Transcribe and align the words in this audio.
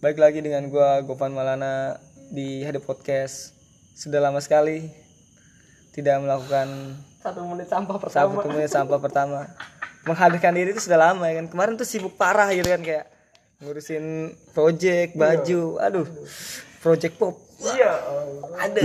Balik 0.00 0.16
lagi 0.16 0.40
dengan 0.40 0.64
gua 0.72 1.04
Govan 1.04 1.36
Malana 1.36 2.00
di 2.32 2.64
Hade 2.64 2.80
Podcast. 2.80 3.52
Sudah 3.92 4.16
lama 4.16 4.40
sekali 4.40 4.88
tidak 5.92 6.24
melakukan 6.24 6.96
Satu 7.20 7.44
menit 7.44 7.68
sampah 7.68 8.00
satu 8.08 8.32
pertama. 8.32 8.56
menit 8.56 8.72
sampah 8.72 8.96
pertama. 8.96 9.40
Menghadirkan 10.08 10.56
diri 10.56 10.72
itu 10.72 10.80
sudah 10.80 11.12
lama 11.12 11.28
ya 11.28 11.44
kan. 11.44 11.52
Kemarin 11.52 11.76
tuh 11.76 11.84
sibuk 11.84 12.16
parah 12.16 12.48
gitu 12.48 12.64
kan 12.72 12.80
kayak 12.80 13.12
ngurusin 13.60 14.32
project, 14.56 15.20
baju. 15.20 15.76
Aduh. 15.84 16.08
Project 16.80 17.20
pop. 17.20 17.36
Iya. 17.60 17.92
Ada. 18.56 18.80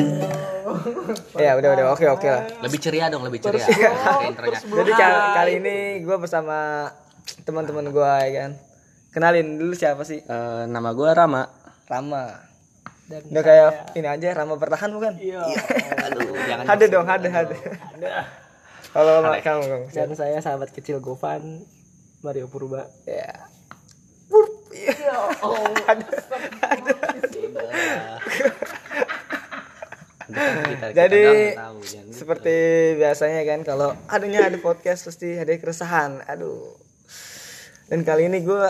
ya 1.40 1.56
udah 1.56 1.70
udah 1.80 1.86
oke 1.96 2.06
oke 2.12 2.28
lah. 2.28 2.44
Lebih 2.60 2.80
ceria 2.84 3.08
dong, 3.08 3.24
lebih 3.24 3.40
ceria. 3.40 3.64
Jadi 4.84 4.92
kali, 4.92 5.20
kali 5.32 5.52
ini 5.64 5.76
gue 6.04 6.18
bersama 6.20 6.92
teman-teman 7.48 7.88
gue 7.88 8.12
ya 8.28 8.32
kan. 8.36 8.52
Kenalin 9.16 9.56
dulu 9.56 9.72
siapa 9.72 10.04
sih? 10.04 10.20
Eh, 10.20 10.64
nama 10.68 10.92
gua 10.92 11.16
Rama. 11.16 11.48
Rama. 11.88 12.36
Dan 13.06 13.22
Udah 13.32 13.44
kayak 13.46 13.72
ini 13.96 14.08
aja 14.10 14.34
Rama 14.34 14.60
bertahan 14.60 14.92
bukan? 14.92 15.16
Iya. 15.16 15.40
Aduh, 16.04 16.36
jangan 16.52 16.66
Ada 16.68 16.86
dong, 16.90 17.08
ada 17.08 17.30
ada. 17.32 17.56
Kalau 18.92 19.24
kamu 19.38 19.62
kamu. 19.64 19.86
Dan 19.90 20.10
saya 20.14 20.40
sahabat 20.40 20.76
kecil 20.76 21.00
Govan 21.00 21.64
Mario 22.20 22.52
Purba. 22.52 22.92
Ya. 23.06 23.48
Iya. 24.76 25.16
Oh. 25.40 25.64
Kita- 30.26 30.66
kita 30.66 30.88
Jadi 30.92 31.54
tahu, 31.54 31.78
jangan. 31.86 32.12
seperti 32.12 32.56
biasanya 32.98 33.42
kan 33.46 33.60
kalau 33.62 33.90
adanya 34.10 34.50
ada 34.50 34.58
podcast 34.58 35.06
pasti 35.06 35.38
ada 35.38 35.54
keresahan. 35.54 36.26
Aduh. 36.26 36.74
Dan 37.86 38.02
kali 38.02 38.26
ini 38.26 38.42
gue 38.42 38.66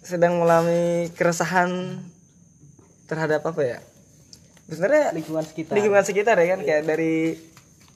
sedang 0.00 0.36
mengalami 0.36 0.82
keresahan 1.12 2.00
terhadap 3.04 3.42
apa 3.42 3.60
ya? 3.60 3.78
Sebenarnya 4.64 5.12
Lingkungan 5.12 5.44
sekitar. 5.44 5.72
lingkungan 5.72 6.04
sekitar 6.04 6.36
ya 6.36 6.46
kan 6.48 6.60
kayak 6.60 6.82
dari 6.84 7.40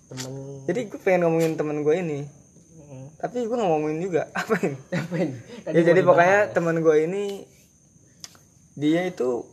Temen. 0.05 0.33
jadi 0.65 0.81
gue 0.87 0.99
pengen 0.99 1.21
ngomongin 1.23 1.53
temen 1.55 1.81
gue 1.81 1.97
ini 1.97 2.21
Mm. 2.73 3.09
tapi 3.17 3.41
gue 3.43 3.53
ngomongin 3.55 4.01
juga 4.01 4.29
apa 4.37 4.57
ini 4.59 4.77
Apa 4.91 5.15
ini? 5.17 5.33
Tadi 5.63 5.73
ya 5.75 5.81
jadi 5.83 5.93
dibahas. 5.95 6.09
pokoknya 6.11 6.41
temen 6.51 6.77
gue 6.79 6.97
ini 7.03 7.25
dia 8.75 9.01
itu 9.03 9.45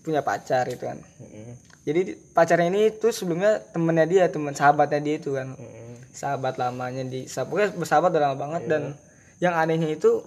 punya 0.00 0.20
pacar 0.20 0.66
itu 0.68 0.82
kan 0.82 0.98
Mm-mm. 1.16 1.54
jadi 1.82 2.00
di- 2.04 2.16
pacarnya 2.28 2.68
ini 2.68 2.82
tuh 2.92 3.10
sebelumnya 3.10 3.58
temennya 3.64 4.04
dia 4.04 4.24
teman 4.28 4.52
sahabatnya 4.52 5.00
dia 5.00 5.14
itu 5.16 5.32
kan 5.32 5.54
Mm-mm. 5.54 5.94
sahabat 6.10 6.54
lamanya 6.56 7.02
di 7.04 7.26
pokoknya 7.26 7.70
bersahabat 7.72 8.10
udah 8.10 8.22
lama 8.24 8.36
banget 8.36 8.62
dan 8.68 8.82
Iya. 8.84 8.94
yang 9.40 9.54
anehnya 9.56 9.88
itu 9.92 10.22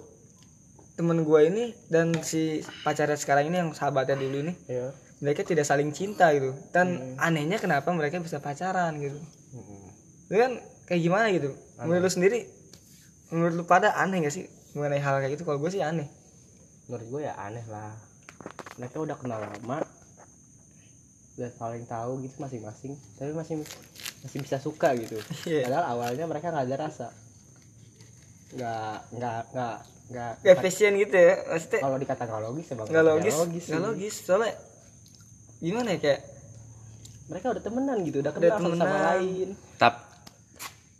temen 0.98 1.22
gue 1.22 1.40
ini 1.44 1.64
dan 1.86 2.10
si 2.20 2.42
pacarnya 2.82 3.14
sekarang 3.14 3.46
ini 3.46 3.56
yang 3.56 3.70
sahabatnya 3.70 4.18
dulu 4.18 4.42
ini 4.42 4.52
Iya. 4.66 4.90
mereka 5.18 5.40
tidak 5.42 5.62
saling 5.62 5.90
cinta 5.90 6.28
gitu 6.30 6.50
dan 6.68 7.14
Hmm. 7.14 7.14
anehnya 7.22 7.56
kenapa 7.56 7.86
mereka 7.90 8.18
bisa 8.18 8.38
pacaran 8.38 8.98
gitu 8.98 9.14
itu 10.26 10.36
kan 10.36 10.58
kayak 10.84 11.00
gimana 11.00 11.30
gitu 11.30 11.54
menurut 11.78 12.02
lu 12.02 12.10
sendiri 12.10 12.50
menurut 13.30 13.54
lu 13.54 13.64
pada 13.64 13.94
aneh 13.94 14.20
gak 14.20 14.34
sih 14.34 14.44
mengenai 14.72 14.98
hal 14.98 15.18
kayak 15.18 15.32
gitu 15.32 15.44
kalau 15.44 15.56
gue 15.56 15.70
sih 15.70 15.80
aneh 15.80 16.10
Menurut 16.88 17.04
gue 17.06 17.20
ya 17.22 17.36
aneh 17.36 17.60
lah. 17.68 17.92
Mereka 18.80 18.96
udah 18.96 19.12
kenal 19.14 19.44
lama. 19.44 19.84
Udah 21.36 21.50
saling 21.52 21.84
tahu 21.84 22.24
gitu 22.24 22.40
masing-masing. 22.40 22.96
Tapi 23.14 23.36
masih 23.36 23.60
masih 24.24 24.38
bisa 24.40 24.56
suka 24.56 24.96
gitu. 24.96 25.20
Iya. 25.44 25.68
Padahal 25.68 25.84
awalnya 25.84 26.24
mereka 26.24 26.48
nggak 26.48 26.64
ada 26.64 26.88
rasa. 26.88 27.12
Nggak 28.48 28.96
nggak 29.12 29.40
nggak 29.52 29.74
nggak. 30.08 30.56
passion 30.58 30.92
gitu 30.94 31.12
ya 31.12 31.34
maksudnya 31.44 31.80
Kalau 31.80 31.96
dikata 31.96 32.22
nggak 32.24 32.42
logis 32.42 32.66
emang 32.70 32.86
nggak 32.86 33.04
logis 33.06 33.34
logis. 33.36 33.64
nggak 33.66 33.82
logis 33.82 34.14
soalnya 34.18 34.52
gimana 35.58 35.88
ya 35.90 36.00
kayak 36.00 36.20
Mereka 37.28 37.46
udah 37.50 37.60
temenan 37.60 37.98
gitu, 38.02 38.16
udah 38.18 38.32
Udah 38.32 38.40
kenal 38.40 38.56
satu 38.56 38.72
sama 38.72 38.80
temenan. 38.80 39.04
lain. 39.12 39.48
Tap- 39.76 40.08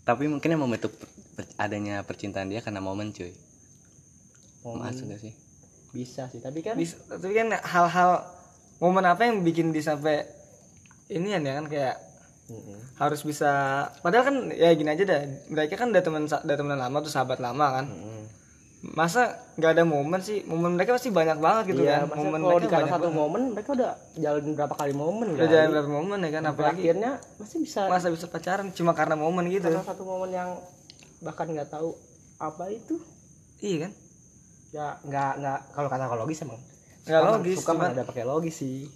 tapi 0.04 0.24
mungkin 0.24 0.44
yang 0.46 0.60
membentuk 0.60 0.92
per- 1.32 1.48
adanya 1.56 2.04
percintaan 2.04 2.46
dia 2.46 2.60
karena 2.60 2.78
momen 2.78 3.10
cuy. 3.10 3.32
Momen 4.60 4.84
Masuk 4.84 5.08
gak 5.08 5.20
sih? 5.20 5.32
bisa 5.88 6.28
sih, 6.28 6.36
tapi 6.36 6.60
kan 6.60 6.76
bis- 6.76 7.00
tapi 7.00 7.32
kan 7.32 7.48
hal-hal 7.48 8.28
momen 8.76 9.00
apa 9.02 9.24
yang 9.24 9.40
bikin 9.40 9.72
dia 9.72 9.80
sampai 9.82 10.28
ini 11.08 11.32
ya 11.32 11.40
kan 11.40 11.64
kayak 11.64 11.96
Mm-mm. 12.48 12.80
harus 12.96 13.20
bisa 13.22 13.50
padahal 14.00 14.24
kan 14.24 14.36
ya 14.50 14.72
gini 14.72 14.88
aja 14.88 15.04
dah 15.04 15.20
mereka 15.46 15.76
kan 15.76 15.88
udah 15.88 16.00
teman 16.00 16.24
udah 16.24 16.56
temenan 16.56 16.80
lama 16.80 16.96
tuh 16.98 17.08
sahabat 17.08 17.38
lama 17.38 17.66
kan. 17.74 17.86
Mm-mm. 17.86 18.24
masa 18.78 19.34
nggak 19.54 19.74
ada 19.74 19.82
momen 19.82 20.16
sih? 20.18 20.42
Momen 20.44 20.72
mereka 20.72 20.94
pasti 20.94 21.10
banyak 21.10 21.36
banget 21.36 21.74
gitu 21.74 21.82
Iya, 21.82 22.06
kan. 22.06 22.14
momen 22.14 22.38
kalau 22.38 22.56
mereka 22.56 22.78
banyak 22.78 22.88
satu 22.88 23.02
banget. 23.04 23.18
momen 23.18 23.42
mereka 23.50 23.70
udah 23.74 23.90
jalan 24.14 24.44
berapa 24.54 24.74
kali 24.76 24.92
momen 24.94 25.26
udah 25.28 25.40
kan? 25.40 25.50
jalan 25.50 25.68
berapa 25.68 25.90
momen 25.90 26.18
ya 26.18 26.30
kan 26.30 26.42
apalagi 26.46 26.80
akhirnya 26.80 27.10
masih 27.36 27.58
bisa 27.58 27.80
masa 27.84 28.06
bisa 28.08 28.26
pacaran 28.26 28.70
cuma 28.70 28.92
karena 28.92 29.14
momen 29.14 29.44
gitu. 29.48 29.66
Karena 29.66 29.82
satu 29.82 30.06
momen 30.06 30.30
yang 30.30 30.50
bahkan 31.18 31.46
nggak 31.46 31.68
tahu 31.68 31.90
apa 32.38 32.64
itu. 32.70 32.94
Iya 33.58 33.76
kan? 33.84 33.92
Ya 34.70 34.86
nggak 35.02 35.32
nggak 35.36 35.58
kalau 35.74 35.88
kata 35.90 36.04
kalau 36.06 36.22
logis 36.22 36.38
emang. 36.40 36.60
Nggak 37.02 37.20
logis, 37.26 37.56
suka 37.58 37.72
cuman- 37.74 37.92
ada 37.92 38.04
pakai 38.04 38.24
logis 38.24 38.54
sih. 38.56 38.86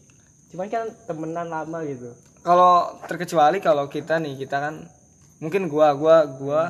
Cuman 0.48 0.68
kan 0.68 0.86
temenan 1.04 1.48
lama 1.48 1.82
gitu 1.82 2.14
kalau 2.42 2.98
terkecuali 3.06 3.62
kalau 3.62 3.86
kita 3.86 4.18
nih 4.18 4.34
kita 4.46 4.58
kan 4.58 4.74
mungkin 5.38 5.70
gua 5.70 5.94
gua 5.94 6.26
gua 6.26 6.62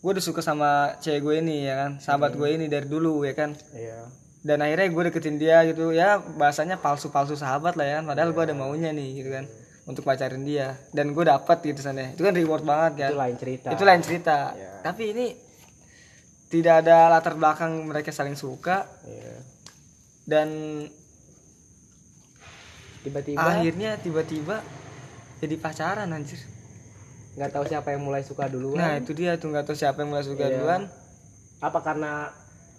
gua 0.00 0.10
udah 0.16 0.24
suka 0.24 0.40
sama 0.40 0.96
cewek 1.02 1.20
gue 1.20 1.34
ini 1.44 1.68
ya 1.68 1.74
kan? 1.76 1.90
Sahabat 2.00 2.32
gue 2.32 2.48
ini 2.48 2.72
dari 2.72 2.88
dulu 2.88 3.26
ya 3.26 3.36
kan? 3.36 3.52
Iya. 3.76 4.08
Dan 4.40 4.64
akhirnya 4.64 4.88
gue 4.88 5.02
deketin 5.12 5.36
dia 5.36 5.60
gitu 5.68 5.92
ya 5.92 6.16
bahasanya 6.40 6.80
palsu 6.80 7.12
palsu 7.12 7.36
sahabat 7.36 7.76
lah 7.76 7.84
ya 7.84 7.94
kan? 8.00 8.08
Padahal 8.08 8.32
gue 8.32 8.42
ada 8.48 8.56
maunya 8.56 8.96
nih 8.96 9.20
gitu 9.20 9.28
kan? 9.28 9.44
Untuk 9.84 10.08
pacarin 10.08 10.48
dia. 10.48 10.80
Dan 10.96 11.12
gue 11.12 11.24
dapet 11.28 11.60
gitu 11.60 11.84
sana 11.84 12.16
itu 12.16 12.24
kan 12.24 12.32
reward 12.32 12.64
banget 12.64 12.92
kan? 13.04 13.10
Itu 13.12 13.20
lain 13.20 13.36
cerita. 13.36 13.68
Itu 13.76 13.84
lain 13.84 14.00
cerita. 14.00 14.38
Iya. 14.56 14.70
tapi 14.80 15.02
ini 15.12 15.26
tidak 16.50 16.82
ada 16.82 17.12
latar 17.12 17.36
belakang 17.36 17.84
mereka 17.84 18.08
saling 18.10 18.34
suka. 18.34 18.88
Iya. 19.04 19.36
dan 20.30 20.48
tiba-tiba 23.00 23.40
akhirnya 23.40 23.90
tiba-tiba 23.96 24.60
jadi 25.40 25.54
pacaran 25.56 26.10
anjir 26.10 26.40
nggak 27.30 27.50
tahu 27.50 27.64
siapa 27.64 27.94
yang 27.94 28.02
mulai 28.02 28.20
suka 28.20 28.46
duluan 28.46 28.76
nah 28.76 28.92
itu 28.96 29.12
dia 29.12 29.36
tuh 29.36 29.48
nggak 29.48 29.64
tahu 29.64 29.76
siapa 29.76 30.02
yang 30.02 30.10
mulai 30.12 30.24
suka 30.24 30.44
Iya. 30.44 30.52
duluan 30.56 30.82
apa 31.60 31.78
karena 31.80 32.32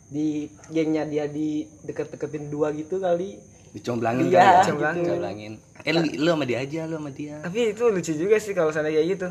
di 0.07 0.45
gengnya 0.67 1.07
dia 1.07 1.25
di 1.25 1.63
deket-deketin 1.81 2.49
dua 2.49 2.69
gitu 2.71 2.99
kali 2.99 3.39
Dicomblangin 3.71 4.27
Iya, 4.27 4.35
kali 4.35 4.43
ya. 4.43 4.59
dicomblangin. 4.59 5.03
Dicomblangin. 5.07 5.53
Eh 5.87 5.93
lu, 5.95 6.03
lu 6.03 6.29
sama 6.35 6.43
dia 6.43 6.59
aja, 6.59 6.81
lu 6.83 6.99
sama 6.99 7.07
dia. 7.09 7.39
tapi 7.39 7.71
itu 7.71 7.83
lucu 7.87 8.11
juga 8.11 8.35
sih 8.35 8.51
kalau 8.51 8.67
sana 8.67 8.91
kayak 8.91 9.07
gitu 9.09 9.27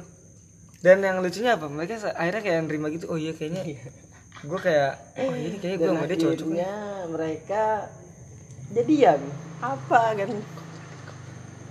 dan 0.80 1.04
yang 1.04 1.20
lucunya 1.20 1.60
apa 1.60 1.68
mereka 1.68 2.00
akhirnya 2.16 2.40
kayak 2.40 2.60
nerima 2.64 2.88
gitu 2.88 3.04
oh 3.06 3.20
iya 3.20 3.36
kayaknya 3.36 3.76
gue 4.40 4.58
kayak 4.58 4.90
oh 5.20 5.32
ini 5.36 5.56
kayaknya 5.60 5.76
gue 5.76 5.88
sama 5.92 6.04
dia 6.08 6.16
cocok 6.16 6.24
nih. 6.24 6.56
akhirnya 6.56 6.72
mereka 7.12 7.62
jadian 8.72 9.20
apa 9.60 10.00
kan 10.16 10.30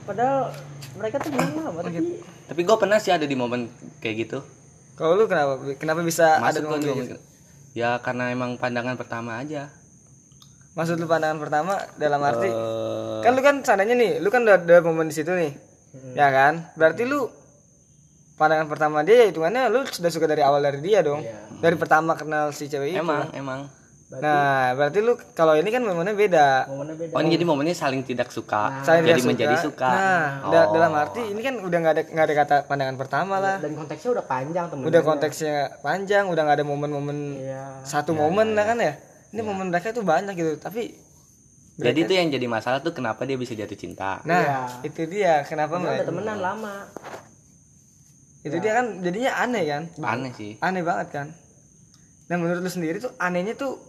padahal 0.09 0.50
mereka 0.96 1.16
tuh 1.18 1.30
belum 1.30 1.50
lama 1.62 1.80
tapi 1.80 2.00
Tapi 2.44 2.62
gue 2.64 2.78
pernah 2.78 2.97
sih 2.97 3.12
ada 3.12 3.24
di 3.24 3.34
momen 3.34 3.70
kayak 4.00 4.16
gitu. 4.20 4.40
kalau 4.96 5.14
lu 5.14 5.25
kenapa? 5.25 5.53
Kenapa 5.75 6.02
bisa 6.02 6.36
ada 6.36 6.50
Masuk 6.50 6.66
momen 6.66 6.81
kayak 6.81 6.97
gitu? 7.00 7.16
momen- 7.16 7.28
Ya 7.72 7.90
karena 8.00 8.24
emang 8.30 8.58
pandangan 8.58 8.96
pertama 8.96 9.38
aja. 9.38 9.70
maksud 10.72 10.96
lu 10.96 11.06
pandangan 11.06 11.38
pertama 11.38 11.75
dalam 11.96 12.18
arti 12.20 12.47
Eh, 12.47 13.20
kan 13.22 13.31
lu 13.31 13.42
kan 13.42 13.62
sananya 13.62 13.94
nih 13.94 14.18
lu 14.18 14.28
kan 14.28 14.42
udah 14.42 14.56
ada 14.56 14.81
momen 14.81 15.06
di 15.06 15.16
situ 15.16 15.30
nih. 15.30 15.52
Ya 16.14 16.30
kan? 16.30 16.74
Berarti 16.74 17.03
lu 17.03 17.30
pandangan 18.36 18.66
pertama 18.66 19.02
dia 19.02 19.20
ya 19.20 19.26
hitungannya 19.28 19.68
lu 19.68 19.84
sudah 19.86 20.08
suka 20.08 20.26
dari 20.26 20.40
awal 20.40 20.59
dari 20.59 20.80
dia 20.80 21.00
dong. 21.02 21.22
Iya. 21.22 21.38
dari 21.59 21.76
pertama 21.76 22.16
kenal 22.16 22.50
si 22.50 22.66
cewek 22.66 22.90
itu 22.90 22.97
emang, 22.97 23.28
emang. 23.34 23.62
Nah 24.09 24.74
berarti 24.74 25.06
lu 25.06 25.14
kalau 25.38 25.53
ini 25.53 25.70
kan 25.70 25.86
momennya 25.86 26.18
beda. 26.18 26.66
Momennya 26.66 26.97
beda. 26.97 27.14
Oh, 27.14 27.22
ini 27.22 27.29
jadi 27.38 27.46
momennya 27.46 27.78
saling 27.78 28.02
tidak 28.02 28.34
suka. 28.34 28.82
Saling 28.82 29.06
jadi 29.06 29.22
tidak 29.22 29.29
menjadi 29.29 29.56
suka. 29.61 29.85
nah 29.85 30.50
da- 30.50 30.70
dalam 30.73 30.97
arti 30.97 31.22
ini 31.29 31.41
kan 31.46 31.61
udah 31.61 31.78
nggak 31.78 31.94
ada 31.94 32.03
nggak 32.09 32.26
ada 32.26 32.35
kata 32.41 32.56
pandangan 32.66 32.97
pertama 32.97 33.38
lah. 33.38 33.61
Dan 33.61 33.78
konteksnya 33.78 34.09
udah 34.17 34.26
panjang 34.26 34.66
temen 34.66 34.84
udah 34.90 35.02
konteksnya 35.06 35.56
panjang 35.85 36.26
udah 36.26 36.41
nggak 36.41 36.58
ada 36.58 36.66
momen-momen 36.66 37.17
iya. 37.38 37.85
satu 37.85 38.17
momen 38.17 38.58
lah 38.58 38.66
kan 38.66 38.82
ya. 38.82 38.97
Ini 39.29 39.46
momen 39.46 39.70
mereka 39.70 39.94
tuh 39.94 40.02
banyak 40.02 40.34
gitu 40.34 40.58
tapi 40.58 40.90
Jadi 41.79 42.00
itu 42.03 42.12
yang 42.12 42.28
jadi 42.28 42.44
masalah 42.44 42.82
tuh 42.82 42.91
kenapa 42.91 43.23
dia 43.23 43.38
bisa 43.38 43.53
jatuh 43.53 43.78
cinta. 43.78 44.20
nah 44.26 44.41
Iya. 44.41 44.59
itu 44.90 45.02
dia 45.05 45.34
kenapa 45.46 45.78
mereka 45.78 46.02
udah 46.02 46.08
temenan 46.09 46.38
lama. 46.41 46.76
Itu 48.41 48.58
dia 48.58 48.73
kan 48.73 49.00
jadinya 49.00 49.32
aneh 49.38 49.64
kan? 49.64 49.84
Aneh 50.02 50.34
sih. 50.34 50.58
aneh 50.59 50.82
banget 50.82 51.08
kan? 51.14 51.28
Nah 52.26 52.35
menurut 52.35 52.59
lu 52.59 52.67
sendiri 52.67 52.97
tuh 52.97 53.14
anehnya 53.16 53.53
tuh 53.53 53.89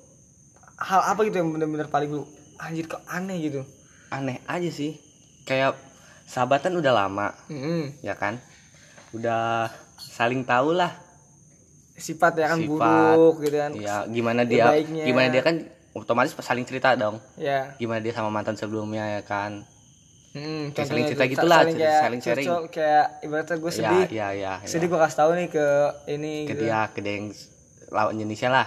hal 0.80 1.00
apa 1.06 1.20
gitu 1.22 1.36
yang 1.36 1.50
bener-bener 1.50 1.86
paling 1.86 2.10
lu 2.10 2.24
anjir 2.56 2.84
kok 2.84 3.04
aneh 3.06 3.36
gitu 3.40 3.62
Aneh 4.08 4.42
aja 4.44 4.66
sih. 4.66 4.98
Kayak 5.44 5.78
sahabatan 6.24 6.74
udah 6.74 6.90
lama, 6.90 7.30
Mm-mm. 7.46 7.94
ya 8.00 8.12
kan? 8.12 8.42
Udah 9.10 9.70
saling 9.96 10.42
tahu 10.42 10.72
lah 10.72 10.90
sifat 11.94 12.32
ya 12.34 12.46
kan 12.48 12.58
Sifat. 12.58 12.72
buruk 13.12 13.36
gitu 13.40 13.56
kan 13.56 13.70
ya 13.76 14.08
gimana 14.08 14.42
dia 14.42 14.72
baiknya. 14.72 15.04
gimana 15.04 15.28
dia 15.28 15.42
kan 15.44 15.56
otomatis 15.92 16.32
saling 16.34 16.64
cerita 16.64 16.96
dong 16.96 17.20
ya 17.36 17.76
gimana 17.76 18.00
dia 18.00 18.16
sama 18.16 18.32
mantan 18.32 18.56
sebelumnya 18.56 19.04
ya 19.10 19.22
kan 19.22 19.68
hmm, 20.32 20.72
Kayak 20.72 20.88
saling 20.88 21.04
cerita 21.04 21.22
tuh, 21.22 21.30
gitulah, 21.30 21.60
saling 21.60 21.76
kayak 21.76 22.00
saling 22.00 22.20
sharing. 22.20 22.46
curcol, 22.48 22.62
kayak 22.72 23.06
ibaratnya 23.20 23.56
gue 23.58 23.68
ya 23.68 23.76
sedih 23.76 24.04
ya 24.08 24.28
ya, 24.32 24.52
ya. 24.56 24.64
sedih 24.64 24.88
gue 24.88 24.96
kasih 24.98 25.18
tahu 25.18 25.30
nih 25.36 25.48
ke 25.50 25.66
ini 26.08 26.32
ke 26.42 26.52
gitu. 26.56 26.62
dia 26.64 26.80
ke 26.88 27.00
yang 27.04 27.26
lawan 27.90 28.14
jenisnya 28.16 28.48
lah 28.50 28.66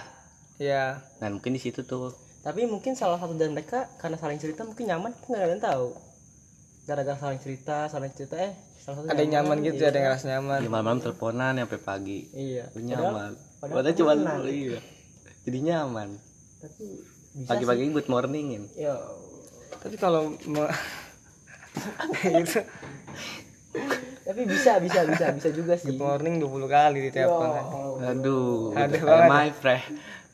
ya 0.56 1.02
nah 1.18 1.28
mungkin 1.30 1.54
di 1.54 1.60
situ 1.60 1.82
tuh. 1.82 2.14
Tapi 2.44 2.68
mungkin 2.68 2.92
salah 2.92 3.16
satu 3.16 3.32
dari 3.32 3.48
mereka 3.48 3.88
karena 3.96 4.20
saling 4.20 4.36
cerita 4.36 4.68
mungkin 4.68 4.84
nyaman 4.84 5.16
kita 5.16 5.26
nggak 5.32 5.40
ada 5.40 5.52
yang 5.56 5.64
tahu. 5.64 5.86
Gara-gara 6.84 7.16
saling 7.16 7.40
cerita 7.40 7.88
saling 7.88 8.12
cerita 8.12 8.36
eh 8.36 8.52
salah 8.78 9.00
satu 9.00 9.06
ada 9.08 9.20
yang 9.24 9.32
nyaman 9.40 9.56
gitu 9.64 9.80
iya. 9.80 9.88
ada 9.88 9.96
yang 9.96 10.06
ngerasa 10.12 10.26
nyaman. 10.36 10.58
Di 10.60 10.68
malam-malam 10.68 11.00
teleponan 11.00 11.52
sampai 11.56 11.80
pagi. 11.80 12.18
Iya. 12.36 12.64
Lu 12.76 12.84
Padahal- 12.84 12.88
nyaman 12.92 13.30
padahal 13.58 13.76
padahal 13.80 13.96
cuma 13.96 14.12
temenan. 14.12 14.40
iya. 14.46 14.78
Jadi 15.48 15.58
nyaman. 15.64 16.08
Tapi 16.60 16.84
bisa 17.34 17.48
pagi-pagi 17.50 17.82
good 17.90 18.08
morningin 18.12 18.62
sih. 18.70 18.86
ya 18.86 18.94
tapi 19.74 19.98
kalau 20.00 20.32
gitu. 22.22 22.60
Tapi 24.24 24.40
bisa 24.48 24.80
bisa 24.80 25.00
bisa 25.04 25.26
bisa 25.34 25.48
juga 25.52 25.74
sih. 25.76 25.92
good 25.92 26.00
morning 26.00 26.40
20 26.40 26.64
kali 26.70 26.98
di 27.04 27.10
telepon. 27.12 27.52
Aduh 28.00 28.72
gitu. 28.72 29.04
banget. 29.04 29.28
my 29.28 29.48
friend 29.52 29.84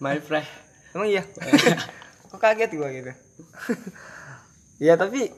my 0.01 0.17
friend. 0.19 0.49
Emang 0.91 1.07
iya? 1.07 1.23
Kok 2.31 2.41
kaget 2.41 2.71
gue 2.73 2.89
gitu? 2.91 3.13
Ya 4.81 4.97
tapi 4.97 5.29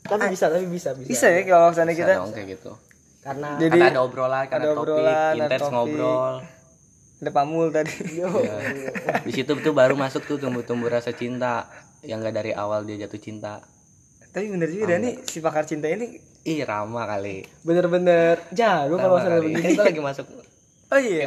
tapi 0.00 0.30
bisa 0.30 0.46
tapi 0.46 0.62
bisa 0.70 0.94
bisa, 0.94 1.10
bisa 1.10 1.26
ya 1.26 1.42
kalau 1.42 1.74
misalnya 1.74 1.90
Bisa 1.90 2.02
kita 2.06 2.12
dong 2.22 2.30
kayak 2.30 2.48
gitu. 2.54 2.72
Karena 3.18 3.48
Jadi- 3.58 3.82
karena 3.82 3.90
ada 3.90 4.00
obrolan 4.00 4.44
karena 4.46 4.62
ada 4.62 4.70
topik 4.72 4.94
obrolan, 4.94 5.34
intens 5.34 5.66
ngobrol. 5.66 6.34
Ada 7.18 7.30
pamul 7.30 7.66
tadi. 7.70 7.94
Ya. 8.22 8.26
di 9.26 9.32
situ 9.34 9.58
tuh 9.58 9.74
baru 9.74 9.98
masuk 9.98 10.22
tuh 10.22 10.38
tumbuh-tumbuh 10.38 10.86
rasa 10.86 11.10
cinta 11.10 11.66
yang 12.02 12.18
gak 12.18 12.34
dari 12.34 12.54
awal 12.54 12.86
dia 12.86 12.94
jatuh 12.96 13.18
cinta. 13.18 13.58
Tapi 14.30 14.46
bener 14.48 14.70
juga 14.70 14.94
dah 14.94 14.98
nih 15.02 15.18
si 15.26 15.42
pakar 15.42 15.66
cinta 15.66 15.90
ini 15.90 16.22
ih 16.42 16.62
Rama 16.62 17.02
kali. 17.04 17.42
Bener-bener 17.62 18.38
jago 18.54 18.98
kalau 18.98 19.18
kali. 19.18 19.50
begini 19.50 19.74
kita 19.74 19.82
lagi 19.82 19.98
masuk 19.98 20.26
oh 20.88 20.98
iya. 20.98 21.26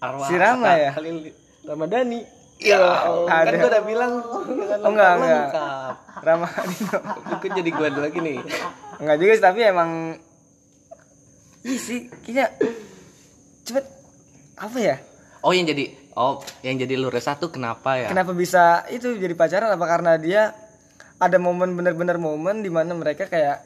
arwah 0.00 0.28
Si 0.28 0.34
Rama 0.34 0.72
ya? 0.72 0.96
kali 0.96 1.28
Ramadhani 1.66 2.20
ya 2.56 2.80
ada. 3.28 3.52
kan 3.52 3.52
gue 3.60 3.68
udah 3.68 3.84
bilang 3.84 4.12
oh 4.24 4.40
enggak 4.46 4.80
enggak. 4.88 5.12
lengkap. 5.20 5.94
Ramah 6.24 6.52
Dino. 6.72 6.98
Gue 7.36 7.50
jadi 7.52 7.70
gue 7.70 7.88
lagi 8.00 8.18
nih. 8.22 8.38
Enggak 9.02 9.16
juga 9.20 9.32
sih 9.36 9.44
tapi 9.44 9.60
emang 9.66 9.90
iya 11.66 11.76
sih 11.76 12.08
kayaknya 12.24 12.46
cepet 13.66 13.84
apa 14.56 14.78
ya? 14.80 14.96
Oh 15.44 15.52
yang 15.52 15.68
jadi 15.68 15.92
oh 16.16 16.40
yang 16.64 16.80
jadi 16.80 16.94
lu 16.96 17.12
resah 17.12 17.36
tuh 17.36 17.52
kenapa 17.52 18.00
ya? 18.00 18.08
Kenapa 18.08 18.32
bisa 18.32 18.86
itu 18.88 19.12
jadi 19.20 19.36
pacaran? 19.36 19.74
Apa 19.76 19.84
karena 19.84 20.16
dia 20.16 20.56
ada 21.20 21.36
momen 21.36 21.76
bener-bener 21.76 22.16
momen 22.16 22.64
di 22.64 22.70
mana 22.72 22.96
mereka 22.96 23.28
kayak 23.28 23.60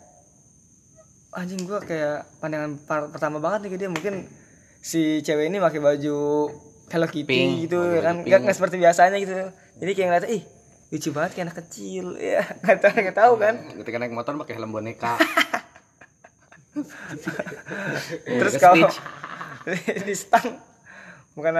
anjing 1.30 1.62
gua 1.62 1.78
kayak 1.78 2.26
pandangan 2.42 2.74
pertama 3.14 3.38
banget 3.38 3.68
nih 3.68 3.70
ke 3.70 3.78
dia. 3.86 3.90
Mungkin 3.92 4.26
si 4.82 5.22
cewek 5.22 5.46
ini 5.46 5.62
pakai 5.62 5.78
baju 5.78 6.50
Hello 6.90 7.06
Kitty 7.06 7.22
Pink, 7.22 7.70
gitu 7.70 7.78
kan. 8.02 8.26
Nggak 8.26 8.38
nggak 8.42 8.56
seperti 8.58 8.76
biasanya 8.82 9.16
gitu. 9.22 9.34
Jadi 9.78 9.90
kayak 9.94 10.08
ngeliat 10.10 10.26
ih 10.26 10.42
lucu 10.90 11.14
banget 11.14 11.30
kayak 11.38 11.46
anak 11.46 11.58
kecil. 11.62 12.06
Ya 12.34 12.42
nggak 12.66 12.78
tahu 12.82 12.94
nggak 12.98 13.16
tahu 13.16 13.32
kan. 13.38 13.54
Ketika 13.78 13.96
naik 14.02 14.10
motor 14.10 14.34
pakai 14.42 14.58
helm 14.58 14.74
boneka. 14.74 15.14
Terus 18.26 18.54
Pakai 18.58 18.62
kalau 18.62 18.86
di 20.08 20.14
stang 20.14 20.58
bukan 21.30 21.54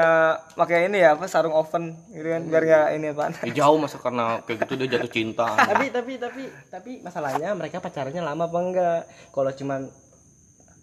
pakai 0.59 0.91
ini 0.91 0.99
ya 0.99 1.15
apa 1.15 1.31
sarung 1.31 1.55
oven 1.55 1.94
gitu 2.11 2.27
kan 2.27 2.43
biar 2.43 2.62
nggak 2.67 2.87
ini 2.99 3.06
apaan 3.15 3.32
Ya, 3.47 3.65
jauh 3.65 3.79
masa 3.79 4.03
karena 4.03 4.43
kayak 4.43 4.67
gitu 4.67 4.75
dia 4.82 4.99
jatuh 4.99 5.11
cinta. 5.11 5.47
Tapi 5.55 5.94
tapi 5.94 6.19
tapi 6.19 6.43
tapi 6.67 6.91
masalahnya 7.06 7.55
mereka 7.55 7.79
pacarannya 7.79 8.19
lama 8.19 8.50
apa 8.50 8.59
enggak? 8.59 9.00
Kalau 9.31 9.50
cuman 9.55 9.81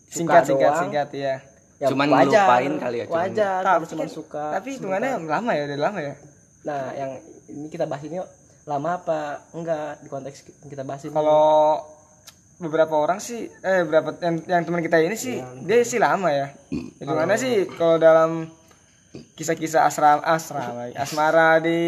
singkat 0.08 0.48
singkat 0.48 0.72
doang, 0.72 0.82
singkat 0.88 1.10
ya 1.12 1.36
ya 1.78 1.88
Cuman 1.88 2.08
wajar, 2.08 2.26
ngelupain 2.28 2.74
kali 2.78 2.98
ya, 2.98 3.06
cuman- 3.06 3.20
wajar. 3.24 3.60
tapi 3.62 3.84
cuma 3.86 4.02
kan- 4.02 4.12
suka 4.12 4.44
tapi 4.52 4.68
hitungannya 4.74 5.12
lama 5.22 5.52
ya 5.52 5.64
udah 5.66 5.80
lama 5.80 6.00
ya? 6.02 6.14
Nah 6.64 6.82
yang 6.92 7.12
ini 7.48 7.68
kita 7.68 7.86
bahas 7.86 8.04
ini 8.04 8.18
lama 8.64 8.90
apa 8.96 9.20
enggak 9.52 10.02
di 10.02 10.08
konteks 10.08 10.38
kita 10.64 10.82
bahas 10.82 11.02
ini 11.02 11.14
kalau 11.14 11.80
beberapa 12.58 12.98
orang 12.98 13.18
sih 13.18 13.46
eh 13.46 13.82
beberapa 13.82 14.18
yang, 14.20 14.36
yang 14.44 14.64
teman 14.64 14.82
kita 14.82 14.98
ini 15.00 15.14
sih 15.14 15.38
dia 15.62 15.80
sih 15.84 15.98
lama 15.98 16.28
ya. 16.28 16.50
Hitungannya 16.98 17.38
sih 17.38 17.54
kalau 17.72 17.96
dalam 17.98 18.50
kisah-kisah 19.34 19.86
asrama 19.86 20.22
asrama 20.24 20.90
asmara 20.98 21.58
di 21.58 21.80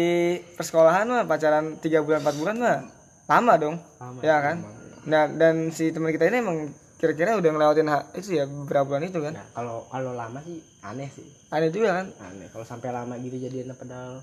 persekolahan 0.54 1.04
mah 1.04 1.22
pacaran 1.24 1.76
tiga 1.76 2.00
bulan 2.00 2.22
empat 2.22 2.36
bulan 2.36 2.56
mah 2.56 2.78
lama 3.26 3.52
dong. 3.56 3.76
Lama, 3.98 4.18
ya 4.20 4.38
kan? 4.40 4.56
nah 5.00 5.24
dan 5.26 5.70
si 5.70 5.88
teman 5.88 6.10
kita 6.10 6.28
ini 6.28 6.38
emang 6.38 6.58
kira-kira 7.00 7.40
udah 7.40 7.50
ngelewatin 7.56 7.88
hak 7.88 8.04
itu 8.20 8.36
ya 8.36 8.44
beberapa 8.44 8.92
bulan 8.92 9.08
itu 9.08 9.24
kan? 9.24 9.32
Nah, 9.32 9.48
kalau 9.56 9.88
kalau 9.88 10.12
lama 10.12 10.36
sih 10.44 10.60
aneh 10.84 11.08
sih. 11.08 11.24
Aneh 11.48 11.72
juga 11.72 11.96
kan? 11.96 12.12
Aneh. 12.28 12.52
Kalau 12.52 12.68
sampai 12.68 12.92
lama 12.92 13.16
gitu 13.16 13.40
jadian 13.40 13.72
padahal 13.72 14.20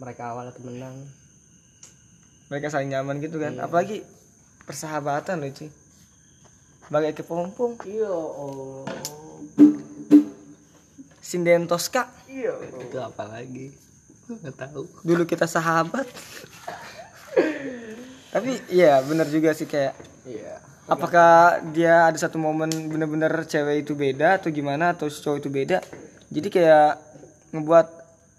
mereka 0.00 0.32
awalnya 0.32 0.56
temenan. 0.56 1.04
Mereka 2.48 2.72
saling 2.72 2.88
nyaman 2.88 3.20
gitu 3.20 3.36
kan? 3.36 3.60
Apalagi 3.60 4.08
persahabatan 4.64 5.44
loh 5.44 5.52
cuy. 5.52 5.68
Bagai 6.88 7.12
kepompong 7.20 7.76
iya 7.84 8.08
oh. 8.08 8.88
Sinden 11.20 11.68
Tosca 11.68 12.08
iya 12.24 12.56
itu 12.72 12.96
apa 12.96 13.28
lagi? 13.28 13.68
Nggak 14.32 14.56
tahu. 14.56 14.88
Dulu 15.04 15.28
kita 15.28 15.44
sahabat. 15.44 16.08
Tapi 18.32 18.64
iya 18.72 18.96
bener 19.04 19.28
juga 19.28 19.52
sih 19.52 19.68
kayak 19.68 19.92
iya 20.24 20.56
apakah 20.88 21.30
dia 21.70 22.08
ada 22.08 22.16
satu 22.16 22.36
momen 22.36 22.66
bener-bener 22.88 23.30
cewek 23.44 23.84
itu 23.84 23.92
beda 23.92 24.40
atau 24.40 24.48
gimana 24.48 24.92
atau 24.92 25.06
cowok 25.06 25.38
itu 25.38 25.48
beda? 25.48 25.78
Jadi 26.28 26.48
kayak 26.48 26.96
ngebuat 27.52 27.86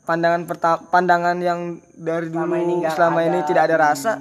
pandangan 0.04 0.42
pandangan 0.90 1.38
yang 1.38 1.60
dari 1.94 2.28
dulu 2.28 2.44
Selama 2.44 2.57
ini 2.57 2.75
selama 2.84 3.19
ini 3.24 3.40
tidak 3.46 3.69
ada 3.69 3.78
di- 3.78 3.84
rasa 3.84 4.12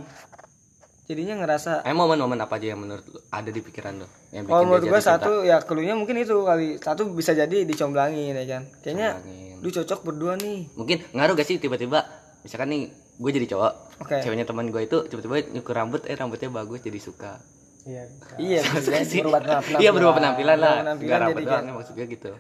jadinya 1.08 1.40
ngerasa 1.40 1.88
eh 1.88 1.96
momen-momen 1.96 2.36
apa 2.36 2.60
aja 2.60 2.76
yang 2.76 2.84
menurut 2.84 3.00
lu 3.08 3.16
ada 3.32 3.48
di 3.48 3.64
pikiran 3.64 3.96
lo 3.96 4.08
yang 4.28 4.44
bikin 4.44 4.52
dia 4.52 4.64
menurut 4.69 4.84
cinta? 4.84 5.00
satu 5.00 5.32
ya 5.40 5.56
keluarnya 5.64 5.96
mungkin 5.96 6.20
itu 6.20 6.36
kali. 6.38 6.76
Satu 6.76 7.08
bisa 7.10 7.32
jadi 7.32 7.64
dicomblangin 7.64 8.36
ya 8.36 8.44
kan? 8.46 8.62
Kayaknya 8.84 9.08
Comblangin. 9.16 9.56
lu 9.58 9.69
cocok 9.72 10.00
berdua 10.04 10.36
nih. 10.36 10.69
Mungkin 10.76 10.96
ngaruh 11.10 11.32
gak 11.32 11.48
sih 11.48 11.56
tiba-tiba? 11.56 12.04
Misalkan 12.44 12.69
nih 12.69 12.82
gue 12.92 13.31
jadi 13.34 13.46
cowok 13.48 13.72
Oke. 13.98 14.16
ceweknya 14.20 14.44
teman 14.44 14.69
gue 14.69 14.78
itu 14.78 14.98
tiba-tiba 15.08 15.48
nyukur 15.50 15.74
rambut 15.74 16.04
eh 16.04 16.14
rambutnya 16.14 16.52
bagus 16.52 16.79
jadi 16.79 17.00
suka 17.00 17.41
iya 17.85 18.03
iya 18.37 18.61
bisa 18.65 18.91
jadi. 18.93 19.19
berubah 19.20 19.41
penampilan 19.41 19.79
iya 19.79 19.91
berubah 19.91 20.15
penampilan 20.15 20.56
lah. 20.56 20.69
Berubah 20.69 20.82
penampilan 20.82 21.08
nggak 21.08 21.20
rambut 21.20 21.37
jadi 21.37 21.47
doang 21.47 21.63
kayak- 21.63 21.77
maksud 21.77 21.94
gue 21.94 22.06
gitu. 22.08 22.32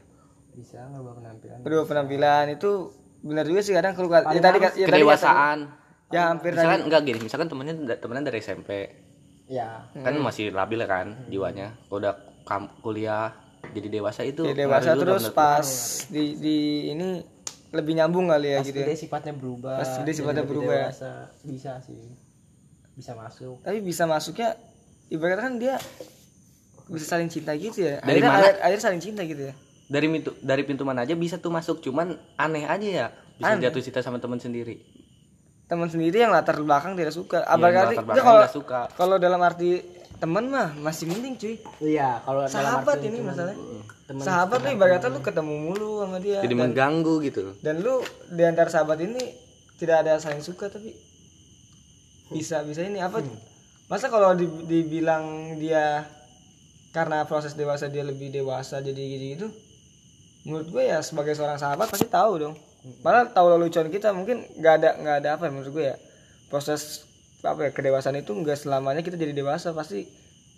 Bisa 0.54 0.78
ngerubah 0.84 1.14
penampilan. 1.16 1.58
Kedua 1.60 1.82
penampilan 1.84 2.44
itu 2.50 2.70
benar 3.20 3.44
juga 3.44 3.60
sih 3.60 3.72
kadang 3.72 3.92
keluar. 3.92 4.20
Ya 4.24 4.40
tadi 4.40 4.58
harus 4.58 4.74
ya, 4.74 4.86
tadi 4.86 4.92
kedewasaan. 4.96 5.58
ya 6.08 6.20
hampir 6.26 6.50
misalkan 6.50 6.72
tadi. 6.74 6.86
enggak 6.86 7.00
gini 7.04 7.18
misalkan 7.20 7.46
temennya 7.46 7.74
temenan 7.96 8.22
dari 8.22 8.38
SMP 8.38 8.70
ya. 9.46 9.68
Kan 9.94 10.12
masih 10.18 10.50
labil 10.50 10.80
kan 10.82 11.06
jiwanya. 11.26 11.76
Kalau 11.84 11.98
udah 11.98 12.14
kam- 12.42 12.72
kuliah 12.80 13.30
jadi 13.68 13.88
dewasa 13.92 14.22
itu 14.22 14.42
Ya, 14.42 14.54
dewasa 14.56 14.94
terus 14.94 15.28
pas 15.30 15.66
di 16.08 16.34
di 16.34 16.56
ini 16.88 17.20
lebih 17.68 17.92
nyambung 17.94 18.26
kali 18.26 18.48
ya 18.48 18.58
pas 18.58 18.64
gitu 18.64 18.78
ya. 18.78 18.86
gede 18.86 18.94
sifatnya 18.96 19.34
berubah 19.34 19.76
Pas 19.76 19.88
gede 19.90 20.00
jadi 20.00 20.12
sifatnya 20.14 20.44
berubah. 20.44 20.72
ya. 20.72 20.84
dewasa. 20.88 21.12
bisa 21.42 21.72
sih. 21.80 22.00
Bisa 22.94 23.12
masuk. 23.12 23.60
Tapi 23.60 23.78
bisa 23.80 24.04
masuknya 24.04 24.56
ibaratnya 25.08 25.40
kan 25.40 25.54
dia 25.56 25.74
bisa 26.86 27.04
saling 27.06 27.28
cinta 27.28 27.52
gitu 27.52 27.80
ya. 27.80 28.00
Dari 28.00 28.16
akhirnya, 28.16 28.30
mana? 28.30 28.40
akhir- 28.42 28.60
akhirnya 28.60 28.84
saling 28.84 29.02
cinta 29.02 29.22
gitu 29.22 29.42
ya. 29.44 29.54
dari 29.88 30.04
pintu 30.06 30.30
dari 30.38 30.62
pintu 30.62 30.84
mana 30.84 31.00
aja 31.00 31.16
bisa 31.16 31.36
tuh 31.36 31.48
masuk 31.48 31.80
cuman 31.80 32.12
aneh 32.36 32.64
aja 32.64 32.84
ya 32.84 33.06
bisa 33.34 33.56
Aneh. 33.56 33.64
jatuh 33.64 33.80
cinta 33.80 34.00
sama 34.00 34.18
teman 34.18 34.36
sendiri 34.36 34.84
Teman 35.64 35.84
sendiri 35.86 36.16
yang 36.18 36.28
latar 36.28 36.56
belakang 36.56 36.92
tidak 36.92 37.12
suka. 37.12 37.40
Yang 37.40 37.52
Apa 37.54 37.66
kali 37.70 37.94
kalau 38.14 38.44
suka 38.46 38.80
kalau 38.92 39.16
dalam 39.16 39.36
arti 39.38 39.80
teman 40.16 40.48
mah 40.48 40.72
masih 40.74 41.04
mending 41.06 41.36
cuy. 41.36 41.56
iya 41.78 42.20
kalau 42.20 42.40
dalam 42.42 42.52
Sahabat 42.52 42.96
arti 42.96 43.06
ini 43.06 43.18
masalahnya. 43.20 43.56
teman 44.04 44.22
Sahabat 44.24 44.58
tuh 44.58 44.70
ibaratnya 44.72 45.08
lu 45.08 45.20
ketemu 45.20 45.54
mulu 45.58 45.90
sama 46.00 46.16
dia. 46.18 46.40
jadi 46.40 46.52
dan, 46.52 46.60
mengganggu 46.62 47.14
gitu 47.22 47.40
dan 47.60 47.74
lu 47.78 48.00
di 48.28 48.42
antara 48.42 48.68
sahabat 48.68 48.98
ini 48.98 49.20
tidak 49.76 50.04
ada 50.04 50.16
saling 50.16 50.40
suka 50.40 50.68
tapi 50.68 50.92
bisa 52.28 52.60
bisa 52.60 52.80
ini 52.82 52.98
apa 52.98 53.24
masa 53.88 54.12
kalau 54.12 54.36
di- 54.36 54.64
dibilang 54.68 55.56
dia 55.56 56.04
karena 56.92 57.24
proses 57.24 57.56
dewasa 57.56 57.88
dia 57.88 58.04
lebih 58.04 58.28
dewasa 58.32 58.80
jadi 58.80 58.96
gitu 58.96 59.24
gitu 59.36 59.48
menurut 60.48 60.68
gue 60.72 60.84
ya 60.88 61.04
sebagai 61.04 61.36
seorang 61.36 61.60
sahabat 61.60 61.92
pasti 61.92 62.08
tahu 62.08 62.32
dong. 62.40 62.54
Malah 63.04 63.28
tahu 63.28 63.52
lelucon 63.52 63.92
kita 63.92 64.16
mungkin 64.16 64.48
nggak 64.56 64.74
ada 64.80 64.90
nggak 64.96 65.16
ada 65.20 65.28
apa 65.36 65.42
ya 65.44 65.50
menurut 65.52 65.70
gue 65.76 65.84
ya. 65.92 65.96
Proses 66.48 67.04
apa 67.44 67.68
ya 67.68 67.70
kedewasaan 67.74 68.16
itu 68.16 68.32
nggak 68.32 68.56
selamanya 68.56 69.04
kita 69.04 69.20
jadi 69.20 69.36
dewasa 69.36 69.76
pasti 69.76 70.08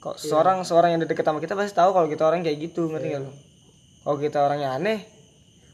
kok 0.01 0.17
seorang 0.17 0.63
seorang 0.63 0.95
yang 0.97 1.01
deket 1.03 1.27
sama 1.27 1.43
kita 1.43 1.59
pasti 1.59 1.75
tahu 1.75 1.91
kalau 1.93 2.09
kita 2.09 2.23
orang 2.25 2.41
kayak 2.47 2.71
gitu 2.71 2.87
ngerti 2.87 3.07
nggak 3.11 3.23
lu? 3.27 3.33
Kalau 4.07 4.17
kita 4.23 4.39
orangnya 4.47 4.79
aneh 4.79 4.99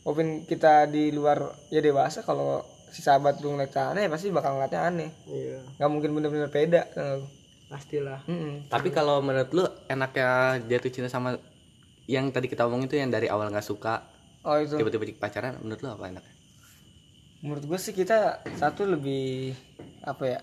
walaupun 0.06 0.48
kita 0.48 0.88
di 0.88 1.12
luar 1.12 1.52
ya 1.68 1.84
dewasa 1.84 2.24
kalau 2.24 2.64
si 2.88 3.04
sahabat 3.04 3.42
lu 3.44 3.52
ngeliat 3.52 3.74
aneh 3.92 4.08
pasti 4.08 4.32
bakal 4.32 4.56
ngeliatnya 4.56 4.80
aneh. 4.80 5.10
Iya. 5.28 5.60
Nggak 5.76 5.90
mungkin 5.92 6.10
bener-bener 6.16 6.48
beda 6.48 6.82
tau 6.96 7.20
pastilah. 7.66 8.22
Mm-mm. 8.30 8.70
Tapi 8.70 8.88
kalau 8.94 9.18
menurut 9.20 9.50
lu 9.50 9.64
enaknya 9.90 10.62
jatuh 10.66 10.90
cinta 10.92 11.10
sama 11.10 11.38
yang 12.06 12.30
tadi 12.30 12.46
kita 12.46 12.66
omongin 12.66 12.86
itu 12.86 12.96
yang 13.02 13.10
dari 13.10 13.26
awal 13.26 13.50
nggak 13.50 13.66
suka 13.66 14.06
oh 14.46 14.62
itu. 14.62 14.78
tiba-tiba 14.78 15.18
pacaran 15.18 15.58
menurut 15.58 15.82
lu 15.82 15.90
apa 15.90 16.06
enaknya? 16.06 16.34
menurut 17.44 17.64
gue 17.68 17.78
sih 17.78 17.92
kita 17.92 18.42
satu 18.56 18.88
lebih 18.88 19.52
apa 20.02 20.24
ya 20.24 20.40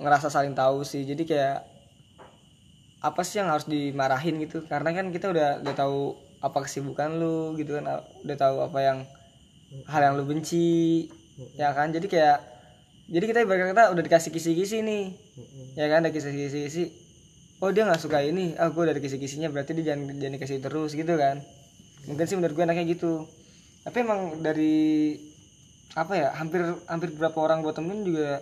ngerasa 0.00 0.32
saling 0.32 0.56
tahu 0.56 0.82
sih. 0.82 1.04
Jadi 1.04 1.28
kayak 1.28 1.62
apa 3.00 3.20
sih 3.24 3.38
yang 3.38 3.52
harus 3.52 3.68
dimarahin 3.68 4.40
gitu? 4.40 4.64
Karena 4.64 4.90
kan 4.96 5.12
kita 5.12 5.30
udah 5.30 5.60
udah 5.60 5.74
tahu 5.76 6.16
apa 6.40 6.64
kesibukan 6.64 7.20
lu 7.20 7.52
gitu 7.60 7.76
kan 7.76 8.00
udah 8.24 8.36
tahu 8.36 8.64
apa 8.64 8.78
yang 8.80 8.98
hal 9.86 10.00
yang 10.00 10.14
lu 10.16 10.24
benci 10.24 11.06
ya 11.54 11.76
kan? 11.76 11.92
Jadi 11.92 12.08
kayak 12.08 12.38
jadi 13.10 13.24
kita 13.26 13.38
ibarat 13.44 13.74
kata 13.74 13.92
udah 13.92 14.02
dikasih 14.02 14.30
kisi-kisi 14.32 14.82
nih 14.86 15.29
ya 15.74 15.86
kan 15.86 16.04
ada 16.04 16.10
kisi-kisi. 16.10 16.90
Oh 17.60 17.68
dia 17.68 17.84
nggak 17.84 18.00
suka 18.00 18.24
ini. 18.24 18.56
Ah 18.56 18.72
gue 18.72 18.80
udah 18.80 18.96
ada 18.96 19.02
kisi-kisinya 19.02 19.52
berarti 19.52 19.76
dia 19.76 19.92
jangan 19.92 20.16
jangan 20.16 20.34
dikasih 20.40 20.58
terus 20.58 20.90
gitu 20.96 21.12
kan. 21.14 21.44
Mungkin 22.08 22.24
sih 22.24 22.36
menurut 22.40 22.56
gue 22.56 22.64
enaknya 22.64 22.84
gitu. 22.88 23.28
Tapi 23.84 23.96
emang 24.00 24.40
dari 24.40 25.16
apa 25.92 26.12
ya 26.14 26.28
hampir 26.38 26.62
hampir 26.88 27.08
beberapa 27.12 27.38
orang 27.44 27.60
gue 27.60 27.74
temen 27.74 28.00
juga 28.00 28.40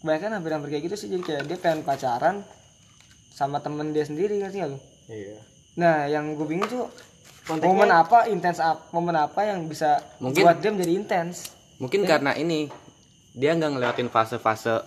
kebanyakan 0.00 0.30
hampir 0.40 0.50
hampir 0.56 0.68
kayak 0.72 0.84
gitu 0.88 0.96
sih. 0.96 1.08
Jadi 1.12 1.22
kayak 1.22 1.42
dia 1.46 1.58
pengen 1.60 1.84
pacaran 1.84 2.40
sama 3.28 3.60
temen 3.60 3.92
dia 3.92 4.02
sendiri 4.02 4.40
ngerti 4.40 4.56
gak 4.64 4.70
lu? 4.72 4.78
Iya. 5.12 5.36
Nah 5.78 6.08
yang 6.08 6.32
gue 6.34 6.46
bingung 6.48 6.66
tuh 6.66 6.88
momen 7.48 7.88
apa 7.88 8.28
intens 8.28 8.60
apa 8.60 8.88
momen 8.92 9.16
apa 9.16 9.40
yang 9.46 9.64
bisa 9.68 10.00
Mungkin- 10.20 10.44
buat 10.44 10.58
dia 10.60 10.70
menjadi 10.72 10.92
intens? 10.96 11.52
Mungkin 11.78 12.02
karena 12.08 12.34
ini 12.34 12.66
dia 13.38 13.54
nggak 13.54 13.78
ngelewatin 13.78 14.10
fase-fase 14.10 14.82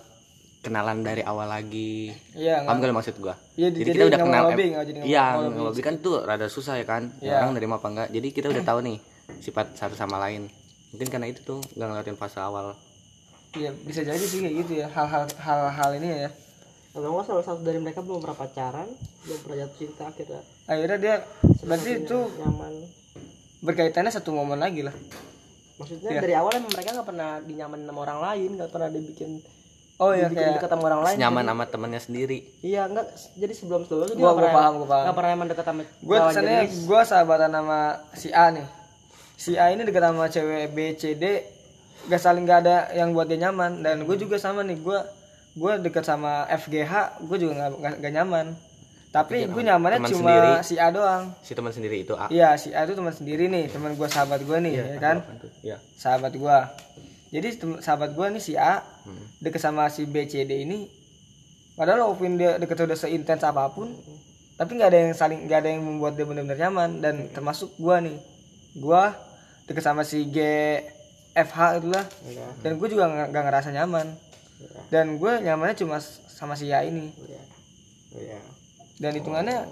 kenalan 0.62 1.02
dari 1.02 1.20
awal 1.20 1.44
lagi. 1.44 2.14
iya 2.32 2.62
Paham 2.62 2.78
nggak 2.78 2.88
gak 2.88 2.96
maksud 2.96 3.14
gua? 3.18 3.34
Iya, 3.52 3.68
jadi, 3.68 3.82
jadi 3.82 3.90
kita 3.92 4.04
udah 4.06 4.18
kenal 4.20 4.44
jadi 4.48 4.64
Iya, 5.02 5.24
ngelobi 5.34 5.54
ngelobi 5.58 5.80
kan 5.82 5.94
tuh 5.98 6.14
rada 6.22 6.46
susah 6.46 6.78
ya 6.78 6.86
kan. 6.86 7.10
Iya. 7.18 7.42
Orang 7.42 7.52
nerima 7.52 7.76
apa 7.76 7.88
enggak. 7.88 8.08
Jadi 8.08 8.28
kita 8.30 8.46
udah 8.48 8.62
tahu 8.70 8.78
nih 8.80 8.98
sifat 9.38 9.74
satu 9.74 9.92
sama 9.92 10.16
lain. 10.18 10.46
Mungkin 10.90 11.08
karena 11.08 11.26
itu 11.26 11.42
tuh 11.42 11.58
nggak 11.72 11.82
ngelewatin 11.84 12.16
fase 12.16 12.38
awal. 12.38 12.78
iya 13.52 13.68
bisa 13.68 14.00
jadi 14.00 14.16
sih 14.16 14.40
kayak 14.40 14.54
gitu 14.64 14.72
ya 14.80 14.88
hal-hal 14.88 15.28
hal-hal 15.36 15.90
ini 16.00 16.24
ya 16.24 16.30
kalau 16.90 17.20
nggak 17.20 17.26
salah 17.28 17.44
satu 17.44 17.60
dari 17.60 17.76
mereka 17.76 18.00
belum 18.00 18.24
pernah 18.24 18.32
pacaran 18.34 18.88
belum 19.22 19.38
pernah 19.44 19.56
jatuh 19.60 19.76
cinta 19.76 20.02
akhirnya 20.08 20.40
akhirnya 20.64 20.96
dia 20.96 21.14
berarti 21.60 21.90
itu 22.00 22.18
nyaman 22.40 22.72
berkaitannya 23.60 24.08
satu 24.08 24.32
momen 24.32 24.56
lagi 24.56 24.80
lah 24.80 24.96
maksudnya 25.76 26.10
Iya. 26.10 26.20
dari 26.20 26.32
awal 26.32 26.52
emang 26.56 26.72
mereka 26.72 26.96
nggak 26.96 27.04
pernah 27.06 27.30
dinyaman 27.40 27.80
sama 27.84 28.00
orang 28.00 28.18
lain 28.24 28.50
nggak 28.56 28.70
pernah 28.72 28.88
dibikin 28.88 29.30
oh 29.94 30.10
iya 30.10 30.26
kayak 30.26 30.56
dekat 30.56 30.70
sama 30.70 30.84
orang 30.84 31.00
lain 31.02 31.16
Nyaman 31.16 31.44
sama 31.46 31.64
temennya 31.66 32.00
sendiri. 32.00 32.38
iya 32.60 32.84
enggak 32.84 33.06
jadi 33.34 33.52
sebelum 33.52 33.80
sebelumnya 33.82 34.08
tuh 34.08 34.16
dia 34.16 34.22
Gua- 34.22 34.28
nggak 34.28 34.34
gua 34.34 34.42
pernah 34.42 34.58
paham, 34.58 34.72
gua 34.74 34.88
paham. 34.88 35.02
nggak 35.02 35.16
pernah 35.16 35.30
emang 35.32 35.48
dekat 35.48 35.64
sama 35.64 35.80
gue 35.82 35.88
lawan 36.12 36.28
kesannya 36.28 36.58
gue 36.80 37.00
sahabatan 37.04 37.50
sama 37.50 37.78
si 38.12 38.28
A 38.30 38.44
nih 38.48 38.66
si 39.34 39.52
A 39.54 39.64
ini 39.68 39.82
dekat 39.82 40.02
sama 40.02 40.24
cewek 40.26 40.64
B 40.68 40.78
C 40.92 41.02
D 41.12 41.24
gak 42.04 42.18
saling 42.18 42.42
gak 42.42 42.60
ada 42.60 42.90
yang 42.92 43.10
buat 43.10 43.24
dia 43.24 43.38
nyaman 43.40 43.78
dan 43.80 44.02
gue 44.02 44.16
juga 44.16 44.34
sama 44.36 44.60
nih 44.60 44.74
gue 44.76 44.98
gue 45.52 45.72
dekat 45.80 46.02
sama 46.02 46.46
FGH 46.48 46.92
gue 47.22 47.36
juga 47.38 47.52
nggak 47.54 47.70
nggak- 47.72 47.96
nggak 48.00 48.14
nyaman 48.16 48.46
tapi 49.08 49.44
gue 49.44 49.62
nyamannya 49.62 50.00
teman 50.00 50.10
cuma 50.10 50.24
sendiri. 50.26 50.50
si 50.64 50.74
A 50.76 50.88
doang 50.88 51.22
Si 51.38 51.52
teman 51.52 51.68
sendiri 51.68 52.00
itu 52.00 52.16
A. 52.16 52.26
iya 52.28 52.56
si 52.56 52.72
A 52.72 52.82
itu 52.82 52.92
teman 52.92 53.12
sendiri 53.12 53.46
nih 53.46 53.68
teman 53.68 53.92
gue 53.92 54.08
sahabat 54.08 54.40
gue 54.40 54.58
nih 54.58 54.72
ya 54.72 54.84
kan 54.98 55.16
Iya. 55.60 55.76
sahabat 55.94 56.32
gue 56.32 56.56
jadi 57.32 57.48
sahabat 57.80 58.12
gue 58.12 58.26
nih 58.28 58.42
si 58.44 58.52
A 58.54 58.84
Hmm. 59.02 59.24
deket 59.42 59.58
sama 59.58 59.88
si 59.88 60.06
B 60.06 60.28
C 60.30 60.44
D 60.44 60.62
ini 60.62 60.86
padahal 61.74 62.06
walaupun 62.06 62.36
dia 62.38 62.60
deket 62.60 62.84
udah 62.84 62.94
seintens 62.94 63.42
apa 63.42 63.66
pun 63.72 63.90
tapi 64.54 64.78
nggak 64.78 64.90
ada 64.92 64.98
yang 65.08 65.12
saling 65.16 65.48
nggak 65.48 65.58
ada 65.64 65.68
yang 65.74 65.82
membuat 65.82 66.14
dia 66.14 66.22
benar-benar 66.22 66.54
nyaman. 66.54 67.02
Dan 67.02 67.26
termasuk 67.34 67.74
gue 67.80 67.96
nih 67.98 68.16
gue 68.78 69.02
deket 69.66 69.82
sama 69.82 70.06
si 70.06 70.28
G 70.30 70.38
FH 71.34 71.82
itulah. 71.82 72.04
Iya. 72.28 72.46
dan 72.62 72.78
gue 72.78 72.88
juga 72.92 73.10
nggak 73.10 73.42
ngerasa 73.48 73.74
nyaman. 73.74 74.06
Dan 74.92 75.18
gue 75.18 75.32
nyamannya 75.42 75.74
cuma 75.74 75.98
sama 76.30 76.54
si 76.54 76.70
A 76.70 76.84
ini. 76.86 77.10
Iya. 77.16 77.42
Iya. 78.12 78.38
dan 79.00 79.18
hitungannya 79.18 79.66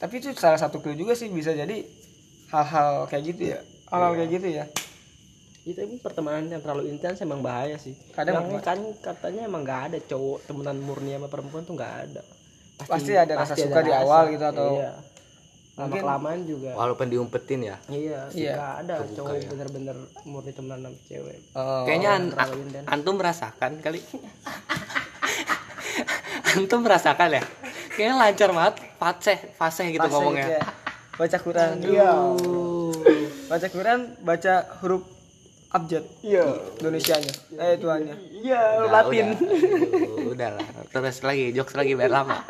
tapi 0.00 0.18
itu 0.18 0.34
salah 0.34 0.58
satu 0.58 0.82
clue 0.82 0.98
juga 0.98 1.14
sih 1.14 1.30
bisa 1.30 1.54
jadi 1.54 1.86
hal-hal 2.50 3.06
kayak 3.06 3.24
gitu 3.30 3.42
ya. 3.54 3.58
Hal-hal 3.92 4.16
kayak 4.18 4.30
gitu 4.42 4.48
ya 4.48 4.64
itu 5.62 5.78
emang 5.78 5.98
pertemanan 5.98 6.46
yang 6.48 6.58
terlalu 6.58 6.88
intens 6.88 7.18
emang 7.18 7.38
bahaya 7.38 7.76
sih 7.76 7.94
Kadang 8.10 8.42
yang 8.44 8.58
kan 8.58 8.78
katanya 8.98 9.46
emang 9.46 9.62
nggak 9.62 9.80
ada 9.88 9.98
cowok 10.00 10.42
temenan 10.44 10.78
murni 10.78 11.12
sama 11.12 11.26
perempuan 11.26 11.62
tuh 11.62 11.74
nggak 11.74 11.94
ada 12.04 12.22
Pasti 12.82 13.14
ada 13.14 13.32
rasa 13.36 13.54
suka 13.54 13.78
di 13.78 13.90
awal 13.90 14.26
gitu 14.28 14.42
atau- 14.42 14.74
iya. 14.76 14.92
lama 15.72 15.94
kelamaan 15.94 16.42
juga 16.42 16.74
Walaupun 16.74 17.06
diumpetin 17.06 17.64
ya. 17.64 17.76
iya 17.88 18.26
sih 18.28 18.44
Iya. 18.44 18.82
ada 18.82 19.06
cowok 19.08 19.38
bener-bener 19.48 19.96
murni 20.24 20.50
temenan 20.50 20.82
sama 20.84 20.98
cewek 21.06 21.38
Oh, 21.54 21.86
Kayaknya 21.86 22.10
an- 22.12 22.34
antum 22.88 23.14
merasakan 23.14 23.72
kali. 23.78 24.02
antum 26.52 26.80
merasakan 26.80 27.28
ya? 27.32 27.42
Kayaknya 27.92 28.14
lancar 28.18 28.50
banget 28.50 28.74
fase 28.94 29.34
fase 29.54 29.82
gitu 29.86 30.00
Fase 30.00 30.12
ngomongnya. 30.12 30.46
kayak 30.50 30.64
baca 31.12 31.38
Quran 31.38 31.70
iya 31.82 32.10
baca 33.46 33.66
Quran 33.68 34.00
baca 34.18 34.54
huruf 34.80 35.04
abjad 35.72 36.04
iya 36.20 36.44
Indonesianya 36.76 37.32
eh 37.56 37.74
tuannya 37.76 38.14
iya 38.36 38.60
Latin 38.84 39.32
Udah, 39.32 40.28
udah 40.30 40.48
lah. 40.54 40.66
Terus 40.86 41.16
lagi 41.20 41.50
jokes 41.50 41.72
lagi 41.72 41.92
biar 41.92 42.12
lama. 42.12 42.44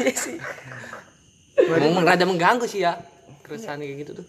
iya 0.00 0.12
sih 0.12 0.36
Ngomong 1.56 2.04
rada 2.04 2.24
mengganggu 2.24 2.64
sih 2.64 2.80
ya. 2.80 3.00
Keresahan 3.40 3.80
kayak 3.80 3.96
gitu 4.02 4.12
tuh. 4.20 4.26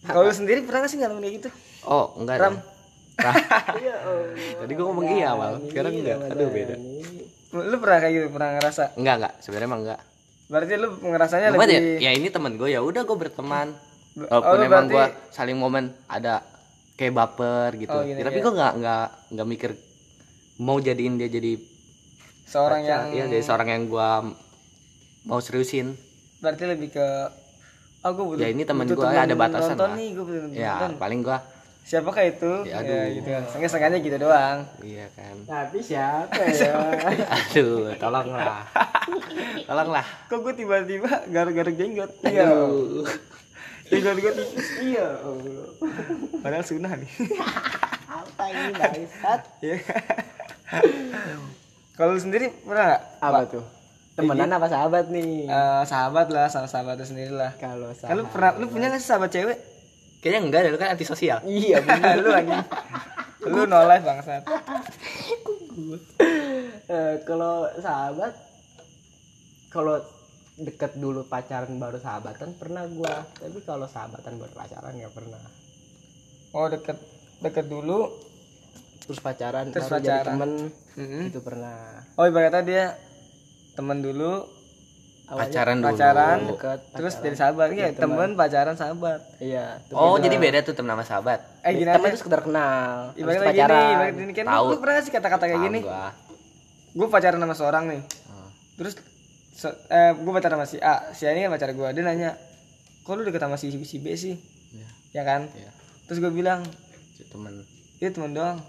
kalau 0.00 0.24
lu 0.24 0.32
sendiri 0.32 0.64
pernah 0.64 0.80
gak 0.80 0.90
sih 0.90 0.98
ngalamin 0.98 1.22
kayak 1.22 1.34
gitu 1.38 1.50
Oh, 1.82 2.16
enggak 2.16 2.36
Ram. 2.38 2.54
iya 3.76 3.94
Tadi 4.56 4.72
gua 4.72 4.84
ngomong 4.88 5.06
iya 5.10 5.26
awal. 5.30 5.60
Sekarang 5.66 5.92
enggak. 5.92 6.16
Aduh 6.26 6.48
beda. 6.48 6.74
lu 7.50 7.76
pernah 7.76 7.98
kayak 7.98 8.14
gitu 8.14 8.26
pernah 8.30 8.48
ngerasa 8.54 8.84
Enggak, 8.96 9.14
enggak. 9.18 9.32
Sebenarnya 9.40 9.68
emang 9.68 9.82
enggak. 9.84 10.00
Berarti 10.50 10.72
lu 10.74 10.88
ngerasanya 11.00 11.48
Cuma 11.48 11.62
ya, 11.62 11.78
lebih 11.78 11.98
ya 12.00 12.10
ini 12.12 12.28
temen 12.28 12.52
gue 12.54 12.68
ya 12.68 12.80
udah 12.80 13.02
gue 13.02 13.16
berteman. 13.16 13.70
Oh, 14.20 14.26
Walaupun 14.42 14.56
lu 14.56 14.64
emang 14.64 14.84
berarti- 14.84 14.92
gue 14.92 15.04
saling 15.30 15.54
momen 15.54 15.84
ada 16.04 16.42
kayak 16.92 17.14
baper 17.14 17.70
gitu. 17.78 17.88
Oh, 17.88 18.02
gini, 18.02 18.18
Ya, 18.18 18.26
tapi 18.26 18.36
iya. 18.36 18.44
gue 18.44 18.52
nggak 18.52 18.72
nggak 18.76 19.04
nggak 19.30 19.46
mikir 19.48 19.70
mau 20.58 20.76
jadiin 20.76 21.16
dia 21.16 21.30
jadi 21.30 21.56
seorang 22.44 22.82
yang 22.82 23.02
Iya, 23.08 23.24
jadi 23.28 23.40
seorang 23.40 23.68
yang 23.70 23.84
gua 23.86 24.26
mau 25.22 25.38
seriusin. 25.38 25.94
berarti 26.36 26.64
lebih 26.66 26.90
ke 26.90 27.06
oh 28.00 28.10
gue 28.10 28.24
butuh 28.26 28.40
Ya, 28.40 28.48
ini 28.48 28.64
temen 28.64 28.84
gua, 28.86 29.06
temen 29.06 29.22
ada 29.22 29.34
batasan 29.34 29.76
lah. 29.78 29.92
nih 29.94 30.08
gue 30.10 30.24
butuh 30.24 30.50
Ya, 30.50 30.74
nonton 30.74 30.98
paling 30.98 31.20
gua 31.20 31.38
siapakah 31.90 32.22
itu 32.24 32.52
Ya, 32.62 32.78
ya, 32.78 33.02
aduh. 33.02 33.02
gitu 33.12 33.28
kan 33.28 33.42
sengaja 33.66 33.98
gitu 33.98 34.14
doang 34.16 34.62
iya 34.80 35.10
kan. 35.10 35.34
tapi 35.42 35.82
siapa 35.82 36.38
ya 36.38 36.70
Aduh, 37.50 37.90
tolonglah. 37.96 38.62
tolonglah. 39.66 40.06
kok 40.24 40.38
gue 40.38 40.54
tiba-tiba 40.54 41.10
garuk-garuk 41.26 41.74
jenggot 41.74 42.14
Aduh. 42.22 43.02
jenggot 43.84 44.16
gue 44.16 44.32
iya 44.80 45.18
padahal 46.38 46.62
sunnah 46.62 46.94
nih 46.94 47.10
apa 48.06 48.44
ini 48.48 48.72
bangsat 48.72 49.40
Iya. 49.58 49.76
Kalau 51.92 52.14
sendiri 52.14 52.54
pernah 52.60 52.84
nggak? 52.88 53.02
apa 53.20 53.40
tuh 53.50 53.64
temenan 54.12 54.50
apa 54.52 54.66
sahabat 54.66 55.08
nih 55.08 55.44
Eh, 55.44 55.82
sahabat 55.84 56.28
lah, 56.28 56.46
sama 56.46 56.64
sahabat 56.64 57.00
sendiri 57.00 57.32
lah. 57.32 57.50
kalau 57.56 57.90
Kan 57.90 58.14
lu 58.14 58.22
sahabat 58.22 58.26
pernah, 58.30 58.50
lu 58.54 58.66
punya 58.68 58.86
nggak 58.86 59.00
sih 59.00 59.08
sahabat 59.08 59.30
cewek? 59.30 59.58
Kayaknya 60.20 60.40
enggak 60.44 60.60
deh, 60.62 60.70
lu 60.70 60.78
kan 60.78 60.92
antisosial. 60.92 61.38
iya 61.44 61.80
bener 61.80 62.20
lu 62.20 62.28
lagi. 62.28 62.52
Lu 63.42 63.64
no 63.64 63.80
life 63.82 64.04
bangsat. 64.04 64.42
Eh, 66.86 67.14
kalau 67.22 67.54
sahabat 67.74 68.34
kalau 69.68 69.96
deket 70.56 70.92
dulu 70.94 71.24
pacaran 71.24 71.78
baru 71.78 71.96
sahabatan 71.96 72.52
pernah 72.52 72.84
gua 72.84 73.24
tapi 73.32 73.62
kalau 73.62 73.86
sahabatan 73.86 74.36
baru 74.36 74.52
pacaran 74.52 74.92
nggak 74.92 75.14
pernah 75.14 75.40
Oh 76.50 76.66
deket 76.66 76.98
deket 77.40 77.64
dulu. 77.64 78.10
terus 79.00 79.18
pacaran 79.18 79.70
Terus 79.70 79.88
baru 79.88 79.96
jadi 79.96 80.10
pacaran. 80.12 80.26
temen 80.28 80.50
Mm-mm. 80.94 81.24
itu 81.32 81.40
pernah 81.40 81.78
Oh 82.14 82.26
ibaratnya 82.26 82.62
dia 82.62 82.84
temen 83.72 83.98
dulu, 83.98 84.44
Awalnya 85.30 85.46
Pacaran 85.46 85.76
dulu. 85.76 85.86
pacaran, 85.86 86.38
deket 86.44 86.80
terus 86.90 87.12
pacaran. 87.12 87.24
jadi 87.24 87.36
sahabat. 87.38 87.68
Iya 87.70 87.86
temen, 87.94 88.28
pacaran, 88.34 88.74
sahabat. 88.74 89.20
iya 89.38 89.64
itu 89.78 89.92
Oh, 89.92 90.12
beda. 90.12 90.22
jadi 90.26 90.36
beda 90.36 90.58
tuh 90.60 90.74
temen 90.74 90.90
sama 90.90 91.04
sahabat. 91.04 91.38
Eh 91.62 91.72
gini 91.72 91.86
temen 91.86 92.02
aja. 92.02 92.10
itu 92.10 92.18
sekedar 92.18 92.40
kenal 92.42 93.14
Ibaratnya 93.14 93.38
gini, 93.38 93.46
pacaran 93.46 93.78
ibaratnya 93.88 94.20
gini 94.20 94.32
kan. 94.34 94.44
Tahu. 94.44 94.66
Lu 94.66 94.76
pernah 94.76 94.92
nggak 94.92 95.04
sih 95.04 95.12
kata-kata 95.12 95.44
kayak 95.46 95.62
gini? 95.62 95.78
gua. 95.80 96.10
Gue 96.90 97.06
pacaran 97.06 97.38
sama 97.38 97.54
seorang 97.54 97.84
nih. 97.86 98.02
Oh. 98.28 98.48
Terus 98.76 98.92
se- 99.52 99.78
eh, 99.86 100.12
gue 100.12 100.32
pacaran 100.32 100.56
sama 100.56 100.66
si 100.66 100.76
A, 100.76 100.94
si 101.12 101.22
A 101.22 101.30
ini 101.30 101.46
kan 101.46 101.54
pacar 101.54 101.70
gue. 101.70 101.88
Dia 101.92 102.02
nanya, 102.02 102.30
kok 103.00 103.14
lu 103.14 103.22
deket 103.22 103.38
sama 103.38 103.54
si, 103.54 103.70
si 103.80 103.96
B 103.96 104.10
sih? 104.12 104.34
ya 105.10 105.22
kan 105.22 105.50
Iya. 105.50 105.70
terus 106.06 106.18
gue 106.18 106.30
bilang 106.30 106.62
temen 107.28 107.66
itu 107.96 108.10
temen 108.10 108.30
doang 108.30 108.62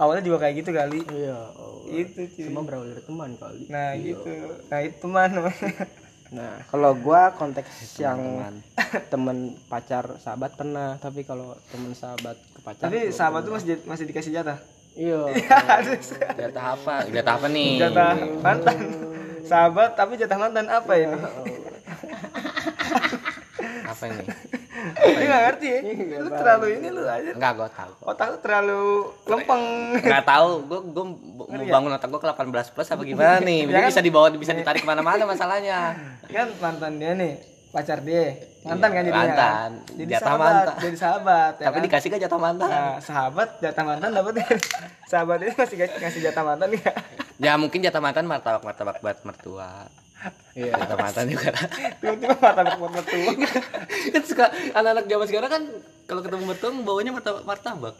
awalnya 0.00 0.22
juga 0.26 0.46
kayak 0.46 0.54
gitu 0.64 0.70
kali. 0.74 1.00
Iya 1.10 1.38
oh. 1.54 1.86
itu 1.90 2.20
cuy. 2.30 2.44
semua 2.50 2.62
berawal 2.66 2.90
dari 2.90 3.02
teman 3.04 3.30
kali. 3.38 3.62
Nah 3.70 3.88
gitu. 3.98 4.30
Nah 4.70 4.78
itu 4.82 4.96
teman 5.02 5.30
nah. 6.34 6.54
Kalau 6.66 6.90
gua 6.98 7.34
konteks 7.36 7.98
yang 8.00 8.18
teman 8.18 8.54
temen 9.12 9.36
pacar 9.70 10.18
sahabat 10.18 10.58
pernah 10.58 10.98
tapi 10.98 11.22
kalau 11.22 11.54
temen 11.70 11.94
sahabat 11.94 12.34
ke 12.34 12.60
pacar 12.64 12.84
tapi 12.90 13.00
sahabat 13.14 13.40
tuh 13.46 13.52
masih 13.54 13.78
masih 13.86 14.04
dikasih 14.08 14.32
jatah? 14.34 14.58
Iya. 14.94 15.26
Jatah 16.38 16.78
apa? 16.78 17.10
Jatah 17.10 17.34
apa 17.34 17.46
nih? 17.50 17.82
Jatah 17.82 18.14
mantan. 18.38 18.78
Sahabat 19.42 19.98
tapi 19.98 20.14
jatah 20.14 20.38
mantan. 20.38 20.70
Apa 20.70 20.92
ini 20.94 21.18
apa 23.94 24.04
nih 24.10 24.26
dia 24.74 25.26
nggak 25.30 25.42
ngerti 25.46 25.66
ya. 25.66 25.80
Lu 26.18 26.28
terlalu 26.34 26.66
ini 26.78 26.88
lu 26.90 27.02
aja. 27.06 27.30
Enggak 27.30 27.52
gue 27.54 27.68
tahu. 27.70 27.92
Otak 28.10 28.26
lu 28.26 28.38
terlalu 28.42 28.82
lempeng. 29.30 29.64
Nggak 30.02 30.24
tahu. 30.26 30.50
Gue 30.66 30.80
gue 30.90 31.04
mau 31.30 31.66
bangun 31.78 31.90
otak 31.94 32.08
gue 32.10 32.20
ke 32.20 32.28
18 32.28 32.74
plus 32.74 32.88
apa 32.90 33.02
gimana 33.06 33.38
nih? 33.38 33.60
Jadi 33.70 33.86
bisa 33.94 34.02
dibawa 34.02 34.26
bisa 34.34 34.52
ditarik 34.52 34.82
ke 34.82 34.88
mana-mana 34.88 35.22
masalahnya. 35.22 35.94
Kan 36.26 36.50
mantan 36.58 36.98
dia 36.98 37.14
nih 37.14 37.54
pacar 37.70 37.98
dia. 38.02 38.38
Mantan 38.64 38.90
kan 38.96 39.02
jadinya. 39.04 39.28
mantan. 39.28 39.70
jadi 39.92 40.12
Jatah 40.16 40.24
sahabat 40.24 40.54
mantan. 40.54 40.76
jadi 40.80 40.96
sahabat 40.96 41.52
ya 41.52 41.64
tapi 41.68 41.76
kan? 41.76 41.84
dikasih 41.84 42.08
kan 42.08 42.18
jatah 42.22 42.40
mantan? 42.40 42.68
Nah, 42.70 42.96
sahabat 42.96 43.48
jatah 43.60 43.84
mantan 43.84 44.08
dapat 44.08 44.34
sahabat 45.10 45.38
ini 45.44 45.52
masih 45.52 45.76
ngasih 46.00 46.20
jatah 46.24 46.44
mantan 46.48 46.68
nggak? 46.72 46.96
Ya 47.42 47.52
mungkin 47.60 47.78
jatah 47.84 48.00
mantan 48.00 48.24
martabak 48.24 48.62
martabak 48.64 48.96
buat 49.04 49.18
mertua 49.26 49.84
iya. 50.56 50.72
Jatah 50.74 50.96
mantan 50.98 51.26
juga. 51.28 51.50
Tiba-tiba 52.00 52.34
martabak 52.38 52.74
buat 52.80 52.92
mertua 52.92 53.32
kan 54.14 54.22
suka 54.30 54.46
anak-anak 54.72 55.04
zaman 55.10 55.26
sekarang 55.28 55.50
kan 55.50 55.62
kalau 56.04 56.20
ketemu 56.20 56.44
mertua 56.48 56.70
bawanya 56.84 57.12
martabak 57.12 57.44
martabak. 57.44 57.94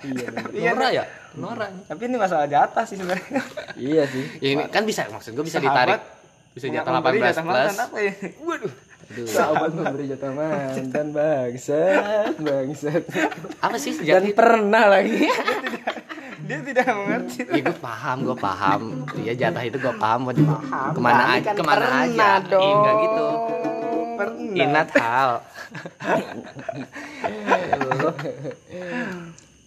Iya 0.54 0.72
Nora 0.74 0.88
ya? 0.92 1.04
Nora. 1.36 1.66
Tapi 1.88 2.02
ini 2.08 2.16
masalah 2.16 2.46
jatah 2.46 2.84
sih 2.84 2.96
sebenarnya 2.96 3.40
iya 3.76 4.02
sih. 4.08 4.24
Ya 4.40 4.48
ini 4.56 4.62
kan 4.68 4.82
bisa 4.84 5.06
maksud 5.08 5.34
gue 5.34 5.44
bisa 5.44 5.60
ditarik. 5.60 6.00
Bisa 6.54 6.70
jatah 6.70 7.02
Memberi 7.02 7.18
18 7.18 7.26
jatah 7.34 7.44
plus 7.44 7.78
apa 7.82 7.98
ya? 7.98 8.12
Waduh. 8.40 8.72
Sahabat 9.28 9.70
memberi 9.76 10.04
jatah 10.08 10.32
mantan 10.32 11.06
bangsat 11.12 12.40
bangsat. 12.40 13.02
Apa 13.60 13.76
sih 13.76 13.92
sejak 13.92 14.24
dan 14.24 14.24
pernah 14.32 14.88
lagi 14.88 15.28
dia 16.44 16.58
tidak 16.62 16.86
mengerti. 16.90 17.40
Ya 17.46 17.60
gue 17.62 17.78
paham 17.78 18.16
gue 18.22 18.36
paham. 18.36 18.80
Iya 19.16 19.32
jatah 19.34 19.62
itu 19.62 19.76
gue 19.76 19.94
paham. 19.94 20.20
Buat 20.24 20.36
ke 20.90 21.00
mana 21.00 21.22
Tapi 21.22 21.34
aja 21.34 21.44
kan 21.44 21.54
ke 21.54 21.62
mana 21.62 21.76
pernah 21.80 22.02
aja. 22.04 22.28
Dong. 22.44 22.64
Enggak 22.74 22.94
gitu. 23.00 23.26
Pernah. 24.14 24.54
Inat 24.56 24.90
hal. 24.94 25.30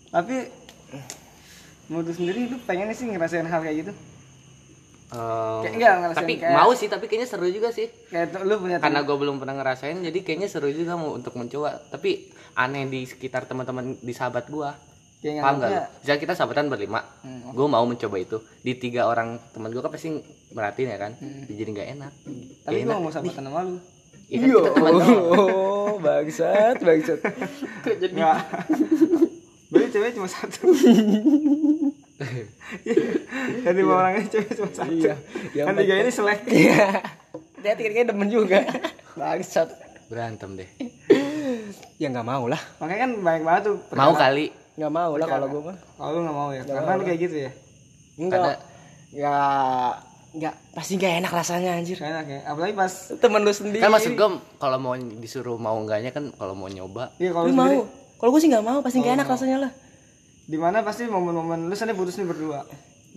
Tapi 0.08 0.36
lu 1.88 2.04
sendiri 2.06 2.40
lu 2.48 2.58
pengen 2.62 2.92
sih 2.92 3.08
ngerasain 3.08 3.46
hal 3.46 3.62
kayak 3.62 3.78
gitu? 3.82 3.94
Eh, 5.08 5.60
Kayak 5.64 5.74
enggak 5.74 5.94
ngerasain 5.98 6.20
tapi 6.20 6.34
kayak- 6.36 6.56
mau 6.58 6.72
sih 6.74 6.88
tapi 6.88 7.06
kayaknya 7.08 7.28
seru 7.28 7.48
juga 7.48 7.72
sih. 7.72 7.88
Kayak 8.08 8.44
lu 8.44 8.60
punya 8.60 8.78
karena 8.78 9.02
gue 9.02 9.16
belum 9.16 9.40
pernah 9.40 9.56
ngerasain 9.56 9.98
jadi 10.02 10.20
kayaknya 10.22 10.48
seru 10.48 10.68
juga 10.68 10.94
mau 10.94 11.16
untuk 11.16 11.32
mencoba. 11.34 11.80
Tapi 11.88 12.28
aneh 12.54 12.84
di 12.86 13.04
sekitar 13.04 13.46
teman-teman 13.46 13.96
di 13.96 14.12
sahabat 14.12 14.48
gue 14.48 14.68
kayak 15.18 15.40
paham 15.40 15.56
gak 15.58 15.70
lu? 15.70 15.78
Misalnya 15.98 16.22
kita 16.22 16.34
sahabatan 16.34 16.66
berlima 16.68 17.02
Hmm. 17.20 17.50
gue 17.50 17.68
mau 17.68 17.84
mencoba 17.84 18.18
itu 18.18 18.38
di 18.60 18.74
tiga 18.74 19.06
orang 19.06 19.42
teman 19.50 19.70
gue 19.70 19.80
kan 19.80 19.90
pasti 19.90 20.14
merhatiin 20.50 20.88
ya 20.88 21.00
kan 21.00 21.12
Hmm. 21.14 21.44
jadi 21.48 21.70
nggak 21.72 21.90
enak 21.92 22.14
tapi 22.62 22.78
Nggak 22.78 22.86
gua 22.86 22.94
enak. 22.94 23.00
mau 23.00 23.12
sahabatan 23.12 23.44
sama 23.44 23.62
lu 23.64 23.78
Iya 24.28 24.38
kan 24.38 24.48
kita 24.52 24.72
teman 24.74 24.92
oh 24.94 25.94
bangsat 26.06 26.76
bangsat 26.80 27.20
kok 27.84 27.96
jadi 27.96 28.14
Enggak. 28.14 28.40
Berarti 29.68 29.90
cewek 29.90 30.12
cuma 30.14 30.28
satu. 30.28 30.72
Jadi 33.60 33.76
lima 33.76 33.94
orangnya 33.96 34.24
cewek 34.26 34.52
cuma 34.54 34.70
satu. 34.70 34.92
Iya. 34.92 35.16
Yang 35.54 35.66
Kan 35.66 35.76
tiga 35.78 35.94
ini 35.98 36.12
selek. 36.14 36.40
dia 37.58 37.74
kayaknya 37.74 38.04
demen 38.08 38.30
juga 38.30 38.64
bangsat 39.14 39.68
berantem 40.08 40.56
deh 40.56 40.70
ya 41.98 42.08
nggak 42.08 42.24
mau 42.24 42.46
lah 42.46 42.62
Makanya 42.78 43.00
kan 43.02 43.12
banyak 43.18 43.44
banget 43.44 43.64
tuh. 43.66 43.78
mau 43.92 44.14
kali 44.14 44.54
nggak 44.78 44.92
mau 44.94 45.12
lah 45.18 45.28
kalau 45.28 45.48
gue 45.50 45.62
mah. 45.66 45.78
Kalau 45.98 46.10
lu 46.14 46.20
nggak 46.22 46.38
mau 46.38 46.50
ya, 46.54 46.62
karena 46.62 46.92
lu 46.94 47.04
kayak 47.04 47.20
gitu 47.20 47.36
ya. 47.42 47.52
enggak. 48.16 48.40
Ada- 48.40 48.62
nggak 49.08 49.92
nggak 50.38 50.54
pasti 50.76 50.92
nggak 50.96 51.14
enak 51.18 51.32
rasanya 51.34 51.70
anjir. 51.74 51.98
Kayak 51.98 52.14
enak 52.14 52.28
ya. 52.30 52.40
Apalagi 52.46 52.74
pas 52.74 52.94
temen 53.18 53.42
lu 53.42 53.52
sendiri. 53.52 53.82
Kan 53.82 53.90
maksud 53.90 54.14
gue 54.14 54.30
kalau 54.56 54.78
mau 54.78 54.94
disuruh 54.96 55.58
mau 55.58 55.76
enggaknya 55.76 56.14
kan 56.14 56.30
kalau 56.32 56.54
mau 56.54 56.70
nyoba. 56.70 57.10
Iya 57.18 57.34
kalau 57.34 57.50
mau 57.50 57.66
sendiri. 57.66 57.90
kalau 58.18 58.30
gue 58.30 58.42
sih 58.42 58.50
nggak 58.50 58.66
mau 58.66 58.80
pasti 58.86 58.98
nggak 59.02 59.16
enak 59.18 59.28
rasanya 59.28 59.58
lah. 59.66 59.72
Di 60.48 60.56
mana 60.56 60.80
pasti 60.80 61.04
momen-momen 61.06 61.68
lu 61.68 61.76
sana 61.76 61.98
putus 61.98 62.16
nih 62.16 62.30
berdua. 62.30 62.62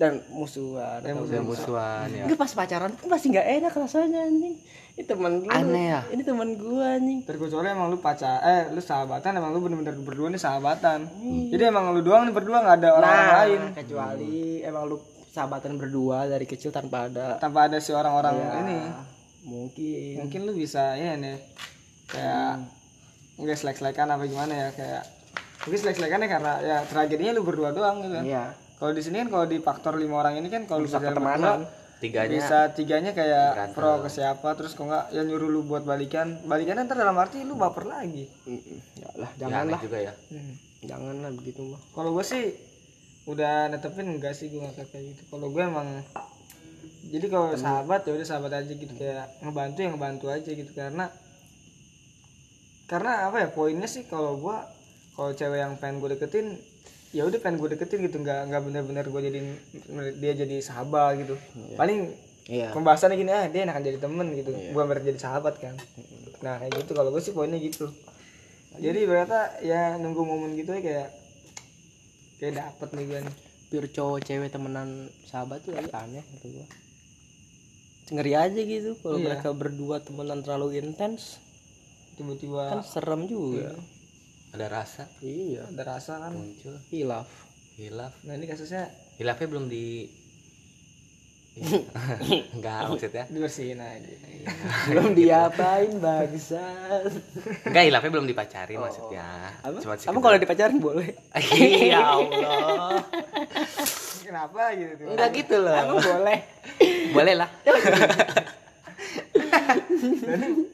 Dan 0.01 0.17
musuhan 0.33 1.05
Dan 1.05 1.21
udah 1.21 1.45
musuhan 1.45 2.09
ya. 2.09 2.25
Enggak 2.25 2.41
pas 2.41 2.53
pacaran 2.57 2.89
tuh 2.97 3.05
pasti 3.05 3.29
nggak 3.29 3.47
enak 3.61 3.73
rasanya 3.77 4.25
anjing. 4.25 4.57
Ini 4.97 5.05
teman 5.05 5.45
gue 5.45 5.53
Aneh 5.53 5.87
ya? 5.93 6.01
ini 6.09 6.23
teman 6.25 6.57
gue 6.57 6.81
anjing. 6.81 7.19
Terkecuali 7.29 7.69
emang 7.69 7.93
lu 7.93 8.01
pacar, 8.01 8.41
eh 8.41 8.73
lu 8.73 8.81
sahabatan, 8.81 9.37
emang 9.37 9.53
lu 9.53 9.61
bener-bener 9.61 9.93
berdua 10.01 10.33
nih 10.33 10.41
sahabatan. 10.41 11.05
Jadi 11.53 11.63
emang 11.69 11.93
lu 11.93 12.01
doang 12.01 12.25
nih 12.25 12.33
berdua 12.33 12.65
nggak 12.65 12.77
ada 12.81 12.89
orang 12.97 13.13
nah 13.13 13.29
lain. 13.45 13.61
kecuali 13.77 14.65
emang 14.65 14.89
lu 14.89 14.97
sahabatan 15.31 15.77
berdua 15.77 16.25
dari 16.25 16.49
kecil 16.49 16.73
tanpa 16.73 17.05
ada. 17.05 17.37
Tanpa 17.37 17.69
ada 17.69 17.77
si 17.77 17.93
orang-orang 17.93 18.41
Ya, 18.41 18.49
ini. 18.65 18.79
mungkin. 19.45 20.13
Mungkin 20.25 20.41
lu 20.49 20.53
bisa 20.57 20.97
ya 20.97 21.13
nih 21.13 21.37
kayak 22.09 22.53
nggak 23.37 23.57
selek-selekan 23.57 24.09
apa 24.09 24.25
gimana 24.25 24.53
ya 24.53 24.69
kayak 24.73 25.05
mungkin 25.69 25.79
selek-selekan 25.79 26.25
ya 26.25 26.29
karena 26.29 26.53
ya 26.65 26.77
tragedinya 26.89 27.33
lu 27.37 27.45
berdua 27.45 27.77
doang 27.77 28.01
gitu 28.01 28.17
kan. 28.17 28.25
Iya 28.25 28.45
kalau 28.81 28.91
di 28.91 29.03
sini 29.05 29.21
kan 29.21 29.29
kalau 29.29 29.45
di 29.45 29.61
faktor 29.61 29.95
lima 29.95 30.17
orang 30.19 30.41
ini 30.41 30.49
kan 30.49 30.65
kalau 30.65 30.81
Bisa 30.81 30.97
pertemanan. 30.97 31.69
berdua, 31.69 32.01
tiganya. 32.01 32.33
bisa 32.33 32.59
tiganya 32.73 33.13
kayak 33.13 33.49
Berantem. 33.53 33.77
pro 33.77 33.93
ke 34.01 34.09
siapa 34.09 34.49
terus 34.57 34.73
kok 34.73 34.89
nggak 34.89 35.13
yang 35.13 35.29
nyuruh 35.29 35.47
lu 35.47 35.61
buat 35.63 35.85
balikan. 35.85 36.41
Balikan 36.43 36.81
ntar 36.81 36.97
dalam 36.97 37.13
arti 37.15 37.45
lu 37.45 37.55
baper 37.55 37.85
lagi. 37.85 38.25
Ya 38.97 39.13
lah 39.15 39.31
ya, 39.37 39.47
jangan 39.47 39.65
lah. 39.69 39.81
juga 39.85 39.99
ya. 40.01 40.13
Jangan 40.81 41.15
lah 41.21 41.31
begitu 41.31 41.61
mah 41.63 41.81
kalau 41.93 42.17
gue 42.17 42.25
sih 42.25 42.57
udah 43.29 43.69
netepin 43.69 44.17
enggak 44.17 44.33
sih 44.33 44.49
gue 44.49 44.59
nggak 44.59 44.89
kayak 44.89 45.05
gitu. 45.13 45.23
Kalau 45.29 45.53
gue 45.53 45.61
emang 45.61 46.01
jadi 47.13 47.27
kalau 47.29 47.53
sahabat 47.53 48.01
ya 48.09 48.17
udah 48.17 48.27
sahabat 48.27 48.53
aja 48.57 48.73
gitu. 48.73 48.93
Kayak 48.97 49.29
ngebantu 49.45 49.79
yang 49.85 49.93
ngebantu 49.93 50.27
aja 50.33 50.49
gitu. 50.49 50.73
Karena 50.73 51.13
karena 52.89 53.29
apa 53.29 53.45
ya 53.45 53.49
poinnya 53.53 53.85
sih 53.87 54.09
kalau 54.09 54.41
gue 54.41 54.57
kalau 55.13 55.31
cewek 55.31 55.61
yang 55.61 55.77
pengen 55.77 56.01
gue 56.01 56.17
deketin 56.17 56.57
ya 57.11 57.27
udah 57.27 57.39
pengen 57.43 57.59
gue 57.59 57.75
deketin 57.75 58.07
gitu 58.07 58.23
nggak 58.23 58.55
nggak 58.55 58.63
bener-bener 58.63 59.05
gue 59.11 59.21
jadiin 59.27 59.49
dia 60.23 60.33
jadi 60.39 60.57
sahabat 60.63 61.19
gitu. 61.19 61.35
Paling 61.75 62.15
iya. 62.47 62.71
pembahasannya 62.71 63.19
gini 63.19 63.31
ah 63.35 63.51
dia 63.51 63.67
akan 63.67 63.83
jadi 63.83 63.99
temen 63.99 64.27
gitu. 64.39 64.55
Bukan 64.71 64.85
berarti 64.87 65.11
jadi 65.11 65.21
sahabat 65.21 65.59
kan. 65.59 65.75
Nah 66.47 66.63
kayak 66.63 66.87
gitu 66.87 66.95
kalau 66.95 67.11
gue 67.11 67.23
sih 67.23 67.35
poinnya 67.35 67.59
gitu. 67.59 67.91
Jadi 68.79 69.01
berarti 69.11 69.67
ya 69.67 69.99
nunggu 69.99 70.23
momen 70.23 70.55
gitu 70.55 70.71
ya 70.79 70.83
kayak 70.83 71.09
kayak 72.39 72.55
dapet 72.63 72.89
nih 72.95 73.05
gue 73.11 73.19
nih. 73.27 73.37
Pure 73.71 73.89
cowok 73.91 74.19
cewek 74.27 74.51
temenan 74.51 75.11
sahabat 75.27 75.63
tuh 75.63 75.75
agak 75.75 75.95
aneh 75.95 76.23
kata 76.23 76.47
gua. 76.51 76.67
Ngeri 78.11 78.33
aja 78.35 78.61
gitu 78.67 78.99
kalau 78.99 79.23
Iya. 79.23 79.27
mereka 79.31 79.49
berdua 79.55 80.03
temenan 80.03 80.43
terlalu 80.43 80.79
intens. 80.79 81.39
Tiba-tiba 82.19 82.79
kan 82.79 82.83
serem 82.83 83.31
juga 83.31 83.79
ada 84.51 84.67
rasa? 84.69 85.07
Iya 85.21 85.63
ada 85.65 85.83
rasa 85.89 86.19
kan. 86.19 86.33
Muncul. 86.33 86.75
Hilaf. 86.89 87.29
Hilaf? 87.75 88.13
Nah 88.23 88.35
ini 88.35 88.45
kasusnya 88.45 88.89
hilafnya 89.17 89.47
belum 89.47 89.67
di 89.67 90.11
enggak 92.55 92.89
maksudnya? 92.89 93.25
Dibersihin 93.27 93.77
aja. 93.77 94.07
Belum 94.87 95.13
diapain 95.13 95.93
bangsat. 95.99 97.11
Enggak 97.65 97.85
hilafnya 97.85 98.11
belum 98.11 98.27
dipacari 98.27 98.75
maksudnya. 98.77 99.27
Apa? 99.61 99.77
Cuma 99.79 99.95
sekedar- 99.95 100.19
kalau 100.21 100.39
dipacarin 100.39 100.79
boleh? 100.79 101.11
Iya 101.37 102.01
Allah. 102.15 103.03
Kenapa 104.21 104.63
gitu 104.73 104.93
tuh 104.97 105.07
enggak 105.11 105.31
gitu 105.33 105.57
loh. 105.59 105.75
Emang 105.75 105.99
boleh. 106.01 106.39
Boleh 107.13 107.35
lah. 107.37 107.51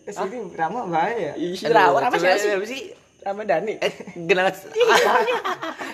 Ke 0.07 0.12
sini 0.12 0.39
Rama 0.53 0.87
bahaya. 0.87 1.33
Ih 1.35 1.57
Aduh, 1.59 1.73
rawat 1.73 2.03
apa 2.05 2.17
coba- 2.17 2.37
sih 2.62 2.83
Ramadhani 3.27 3.75
eh 3.83 3.93
kenapa 4.23 4.55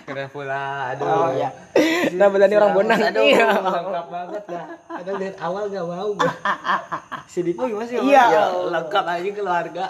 kenapa 0.05 0.29
pula 0.29 0.93
aduh. 0.93 1.09
Oh 1.09 1.31
ya 1.33 1.49
Ramadhani 2.13 2.55
orang 2.61 2.73
bonang. 2.77 3.01
aduh 3.01 3.25
iya. 3.25 3.49
lengkap 3.57 4.07
banget 4.13 4.45
dah. 4.53 4.65
Ada 5.01 5.11
dari 5.17 5.37
awal 5.41 5.63
gak 5.73 5.87
mau 5.89 6.09
gua. 6.13 6.33
Si 7.33 7.41
Dipo 7.41 7.65
gimana 7.65 7.89
sih? 7.89 7.97
Iya. 7.97 8.25
ya 8.29 8.43
lengkap 8.69 9.05
aja 9.09 9.31
keluarga. 9.33 9.85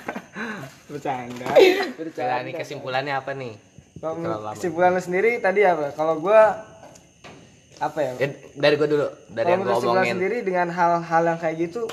Bercanda. 0.92 1.48
Nah, 1.48 2.38
ini 2.44 2.52
kesimpulannya 2.52 3.16
apa 3.16 3.32
nih? 3.32 3.56
Kesimpulan 4.52 4.92
lu 4.92 5.00
sendiri 5.00 5.40
tadi 5.40 5.64
apa? 5.64 5.90
Kalau 5.96 6.20
gue 6.20 6.40
apa 7.80 7.98
ya? 7.98 8.12
Ya, 8.20 8.28
dari 8.60 8.74
gua 8.76 8.88
dulu 8.88 9.06
dari 9.32 9.48
kalau 9.48 9.56
yang 9.56 9.62
kesimpulan 9.64 10.04
omongin. 10.04 10.14
sendiri 10.20 10.36
dengan 10.44 10.68
hal-hal 10.68 11.22
yang 11.24 11.38
kayak 11.40 11.56
gitu 11.64 11.88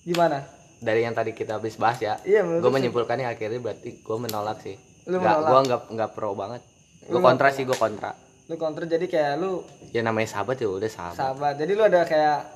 gimana 0.00 0.42
dari 0.80 1.04
yang 1.04 1.12
tadi 1.12 1.30
kita 1.30 1.56
habis 1.56 1.76
bahas 1.76 2.00
ya 2.00 2.16
Iya, 2.24 2.40
gue 2.42 2.58
lu 2.58 2.64
sih. 2.64 2.74
menyimpulkannya 2.74 3.28
akhirnya 3.28 3.60
berarti 3.60 4.00
gue 4.00 4.16
menolak 4.16 4.58
sih. 4.60 4.76
Lu 5.04 5.16
nggak 5.16 5.36
menolak. 5.36 5.46
gue 5.46 5.60
nggak 5.62 5.80
nggak 5.92 6.10
pro 6.10 6.32
banget. 6.32 6.62
Gue 7.04 7.20
kontra 7.20 7.48
sih 7.50 7.62
gue 7.62 7.76
kontra. 7.76 8.12
Lu 8.50 8.58
counter 8.58 8.82
jadi 8.82 9.06
kayak 9.06 9.34
lu 9.38 9.62
ya 9.94 10.02
namanya 10.02 10.26
sahabat 10.28 10.58
ya 10.58 10.66
udah 10.66 10.90
sahabat. 10.90 11.14
Sahabat. 11.14 11.54
Jadi 11.54 11.70
lu 11.70 11.86
ada 11.86 12.02
kayak 12.02 12.50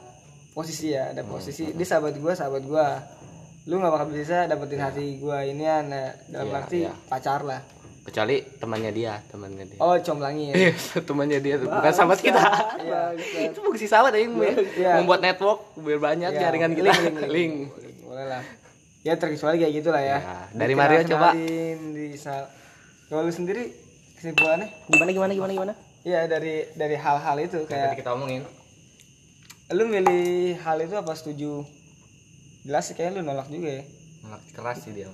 posisi 0.50 0.90
ya 0.90 1.10
ada 1.10 1.22
posisi 1.22 1.70
dia 1.70 1.86
sahabat 1.86 2.18
gua 2.18 2.34
sahabat 2.34 2.66
gua. 2.66 2.98
Lu 3.64 3.78
nggak 3.78 3.92
bakal 3.94 4.06
bisa 4.10 4.50
dapetin 4.50 4.82
hati 4.82 5.22
gua 5.22 5.46
ini 5.46 5.62
nah, 5.62 6.10
dalam 6.26 6.50
Iya, 6.50 6.58
arti 6.58 6.78
iya. 6.82 6.92
pacar 7.06 7.46
lah. 7.46 7.62
Kecuali 8.04 8.42
temannya 8.58 8.90
dia 8.90 9.22
temannya 9.30 9.64
dia. 9.64 9.78
Oh 9.78 9.94
comblangin. 9.96 10.50
Iya, 10.60 10.74
temannya 11.00 11.38
dia 11.38 11.54
tuh, 11.56 11.70
bukan 11.70 11.92
sahabat 11.94 12.18
kita. 12.18 12.42
Iya. 12.84 13.00
itu 13.48 13.58
fungsi 13.62 13.86
sahabat 13.86 14.12
ya, 14.12 14.26
yang 14.26 14.34
Iya. 14.74 14.92
membuat 14.98 15.22
network 15.22 15.78
biar 15.78 16.02
banyak 16.02 16.30
Iya, 16.34 16.40
jaringan 16.42 16.74
kita. 16.74 16.90
link, 16.90 17.06
link, 17.06 17.30
Link. 17.30 17.54
Boleh 18.14 18.30
lah. 18.30 18.44
Ya 19.02 19.18
terkecuali 19.18 19.58
kayak 19.58 19.74
gitulah 19.82 19.98
ya. 19.98 20.22
Ya, 20.22 20.38
dari 20.54 20.78
Mario 20.78 21.02
coba. 21.02 21.34
Bisa 21.34 22.46
kalau 23.10 23.26
lu 23.26 23.34
sendiri 23.34 23.74
kesimpulannya? 24.14 24.70
Gimana 24.86 25.10
gimana 25.10 25.32
gimana 25.34 25.52
gimana? 25.52 25.74
Ya 26.06 26.30
dari 26.30 26.70
dari 26.78 26.94
hal-hal 26.94 27.36
itu 27.42 27.66
Yang 27.66 27.74
tadi 27.74 27.82
kayak 27.90 27.98
kita 27.98 28.14
omongin. 28.14 28.46
lu 29.74 29.90
milih 29.90 30.54
hal 30.62 30.78
itu 30.78 30.94
apa 30.94 31.10
setuju? 31.18 31.66
Jelas 32.62 32.86
sih 32.86 32.94
kayaknya 32.94 33.18
lu 33.18 33.22
nolak 33.26 33.50
juga 33.50 33.82
ya. 33.82 33.84
Nolak 34.22 34.42
keras 34.54 34.78
sih 34.86 34.94
dia. 34.94 35.10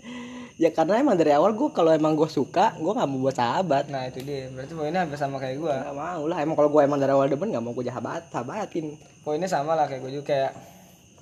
ya 0.62 0.68
karena 0.68 1.00
emang 1.00 1.16
dari 1.16 1.32
awal 1.32 1.56
gue 1.56 1.72
kalau 1.72 1.96
emang 1.96 2.12
gue 2.12 2.28
suka 2.28 2.76
gue 2.76 2.92
nggak 2.92 3.08
mau 3.08 3.24
buat 3.24 3.40
sahabat. 3.40 3.88
Nah 3.88 4.04
itu 4.04 4.20
dia. 4.20 4.52
Berarti 4.52 4.76
poinnya 4.76 5.00
hampir 5.00 5.16
sama 5.16 5.40
kayak 5.40 5.56
gua. 5.56 5.80
Nggak 5.80 5.96
mau 5.96 6.22
lah. 6.28 6.38
Emang 6.44 6.60
kalau 6.60 6.68
gue 6.68 6.82
emang 6.84 7.00
dari 7.00 7.16
awal 7.16 7.32
demen 7.32 7.48
nggak 7.56 7.64
mau 7.64 7.72
gue 7.72 7.88
sahabat 7.88 8.28
sahabatin. 8.28 9.00
Poinnya 9.24 9.48
sama 9.48 9.72
lah 9.72 9.88
kayak 9.88 10.04
gue 10.04 10.20
juga 10.20 10.26
kayak 10.28 10.73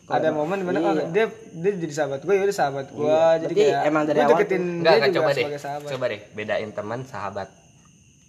Ada 0.02 0.28
momen 0.34 0.58
di 0.60 0.66
mana 0.66 0.78
iya. 0.78 0.88
oh, 0.90 0.94
dia 1.08 1.24
dia 1.54 1.72
jadi 1.78 1.94
sahabat 1.94 2.20
gue 2.22 2.34
ya 2.34 2.42
udah 2.42 2.56
sahabat 2.56 2.86
gue 2.90 3.06
Iya, 3.06 3.22
jadi 3.38 3.54
berarti 3.54 3.62
kayak 3.62 3.82
emang 3.86 4.02
dari 4.02 4.18
gue 4.18 4.24
awal 4.26 4.34
deketin 4.34 4.62
Enggak, 4.62 4.82
dia 4.82 4.98
enggak 4.98 5.08
juga 5.08 5.16
coba 5.16 5.30
deh. 5.30 5.36
sebagai 5.38 5.62
sahabat 5.62 5.88
Coba 5.88 6.04
deh 6.10 6.20
bedain 6.32 6.70
teman 6.70 7.00
sahabat. 7.02 7.48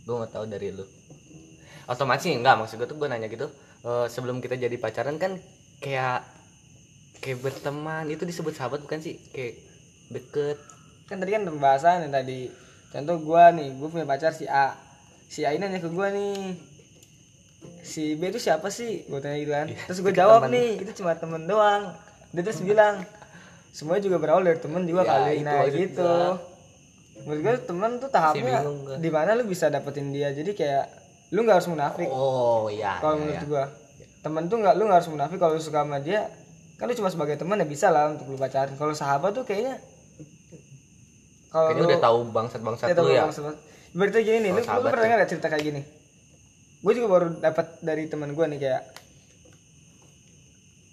Gue 0.04 0.16
mau 0.16 0.30
tahu 0.30 0.46
dari 0.46 0.68
lu. 0.70 0.86
Otomatis 1.84 2.24
sih 2.24 2.34
enggak 2.34 2.56
maksud 2.56 2.76
gue 2.78 2.88
tuh 2.88 2.98
gue 2.98 3.08
nanya 3.08 3.28
gitu. 3.28 3.48
eh, 3.84 4.06
sebelum 4.08 4.40
kita 4.40 4.56
jadi 4.56 4.76
pacaran 4.78 5.18
kan 5.18 5.36
kayak 5.78 6.24
kayak 7.20 7.40
berteman 7.42 8.08
itu 8.08 8.24
disebut 8.24 8.54
sahabat 8.54 8.80
bukan 8.80 9.00
sih? 9.00 9.20
Kayak 9.32 9.60
deket. 10.10 10.58
kan 11.04 11.20
tadi 11.20 11.36
kan 11.36 11.44
pembahasan 11.44 12.08
yang 12.08 12.14
tadi 12.16 12.48
contoh 12.90 13.20
gue 13.20 13.44
nih 13.60 13.68
gue 13.76 13.88
punya 13.92 14.08
pacar 14.08 14.32
si 14.32 14.48
A 14.48 14.72
si 15.28 15.44
A 15.44 15.52
ini 15.52 15.60
nanya 15.60 15.84
ke 15.84 15.92
gue 15.92 16.08
nih 16.16 16.56
si 17.84 18.16
B 18.16 18.32
itu 18.32 18.40
siapa 18.40 18.72
sih? 18.72 19.04
Gue 19.06 19.20
tanya 19.20 19.38
gitu 19.38 19.52
kan 19.52 19.68
terus 19.68 20.00
gue 20.00 20.14
jawab 20.16 20.48
nih 20.48 20.82
itu 20.82 21.04
cuma 21.04 21.14
temen 21.20 21.44
doang. 21.44 21.92
Dia 22.32 22.42
terus 22.42 22.64
bilang 22.64 23.04
semuanya 23.76 24.02
juga 24.08 24.18
berawal 24.18 24.42
dari 24.48 24.58
temen 24.58 24.88
juga 24.88 25.04
Ya, 25.04 25.12
kali. 25.12 25.36
nah 25.44 25.68
gitu. 25.68 26.02
gua. 26.02 26.40
menurut 27.24 27.40
gue 27.46 27.54
temen 27.70 27.92
tuh 28.02 28.10
tahapnya 28.10 28.60
di 28.98 29.10
mana 29.12 29.36
lu 29.38 29.46
bisa 29.46 29.68
dapetin 29.70 30.10
dia. 30.10 30.32
Jadi 30.32 30.56
kayak 30.56 30.86
lu 31.36 31.44
nggak 31.46 31.62
harus 31.62 31.70
munafik. 31.70 32.10
Oh 32.10 32.72
iya. 32.72 32.98
kalau 33.04 33.16
iya, 33.16 33.22
menurut 33.22 33.38
iya. 33.38 33.48
gua. 33.52 33.66
Temen 34.24 34.44
tuh 34.48 34.58
nggak 34.64 34.74
lu 34.80 34.84
nggak 34.88 35.00
harus 35.04 35.12
munafik. 35.12 35.38
Kalau 35.38 35.54
lu 35.54 35.62
suka 35.62 35.84
sama 35.84 36.00
dia 36.00 36.32
kan 36.74 36.90
lu 36.90 36.96
cuma 36.98 37.10
sebagai 37.14 37.38
teman 37.38 37.62
ya 37.62 37.68
bisa 37.70 37.88
lah 37.94 38.12
untuk 38.12 38.34
lu 38.34 38.36
pacaran 38.36 38.74
kalau 38.76 38.92
sahabat 38.92 39.32
tuh 39.32 39.46
kayaknya 39.46 39.78
kalau 41.54 41.70
Kayaknya 41.70 41.86
lu 41.86 41.90
udah 41.94 42.02
tahu 42.02 42.18
bangsat-bangsat 42.34 42.88
ya, 42.90 42.96
tahu 42.98 43.08
lu 43.08 43.14
ya. 43.14 43.22
bang, 43.24 43.32
sahabat. 43.32 43.58
berarti 43.94 44.20
gini 44.26 44.38
nih 44.42 44.52
lu, 44.52 44.62
lu 44.66 44.90
pernah 44.90 45.06
ya. 45.06 45.16
nggak 45.22 45.30
cerita 45.30 45.48
kayak 45.54 45.64
gini 45.64 45.82
gue 46.84 46.94
juga 47.00 47.08
baru 47.08 47.28
dapat 47.40 47.80
dari 47.80 48.12
teman 48.12 48.36
gua 48.36 48.52
nih 48.52 48.60
kayak 48.60 48.84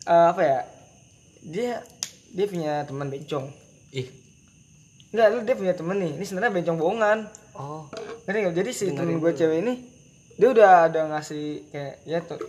eh, 0.07 0.27
apa 0.31 0.43
ya 0.47 0.59
dia 1.43 1.83
dia 2.31 2.47
punya 2.47 2.87
teman 2.87 3.11
bencong 3.11 3.51
Ih. 3.91 4.07
Enggak, 5.11 5.27
lu 5.35 5.39
dia 5.43 5.57
punya 5.59 5.75
temen 5.75 5.99
nih. 5.99 6.13
Ini 6.15 6.23
sebenarnya 6.23 6.55
bencong 6.63 6.79
bohongan. 6.79 7.19
Oh. 7.59 7.91
Ngerti 8.23 8.39
nggak? 8.39 8.55
Jadi 8.63 8.71
si 8.71 8.85
temen 8.95 9.19
gue 9.19 9.33
cewek 9.35 9.59
ini 9.67 9.75
dia 10.39 10.49
udah 10.49 10.89
ada 10.89 11.11
ngasih 11.11 11.69
kayak 11.69 11.95
ya 12.09 12.23
tuh 12.25 12.41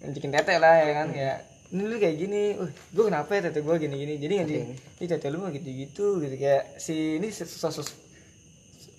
nunjukin 0.00 0.32
tete 0.32 0.56
lah 0.56 0.80
ya 0.80 0.90
kan 1.02 1.08
kayak 1.12 1.38
ini 1.72 1.82
lu 1.84 1.96
kayak 2.00 2.16
gini, 2.16 2.42
uh, 2.56 2.68
gue 2.68 3.04
kenapa 3.04 3.36
ya 3.36 3.48
tete 3.48 3.60
gue 3.60 3.74
gini 3.76 3.96
gini, 4.00 4.14
jadi 4.16 4.32
nggak 4.44 4.50
ini 4.96 5.06
tete 5.08 5.26
lu 5.28 5.44
mah 5.44 5.52
gitu 5.52 5.68
gitu 5.68 6.06
gitu 6.24 6.36
kayak 6.40 6.80
si 6.80 7.20
ini 7.20 7.28
sosok 7.32 7.84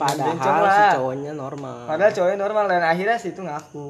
padahal 0.03 0.65
si 0.67 0.85
cowoknya 0.99 1.31
normal. 1.31 1.77
Padahal 1.87 2.11
cowoknya 2.11 2.37
normal 2.39 2.65
dan 2.67 2.81
akhirnya 2.83 3.17
si 3.21 3.27
itu 3.31 3.41
ngaku. 3.41 3.87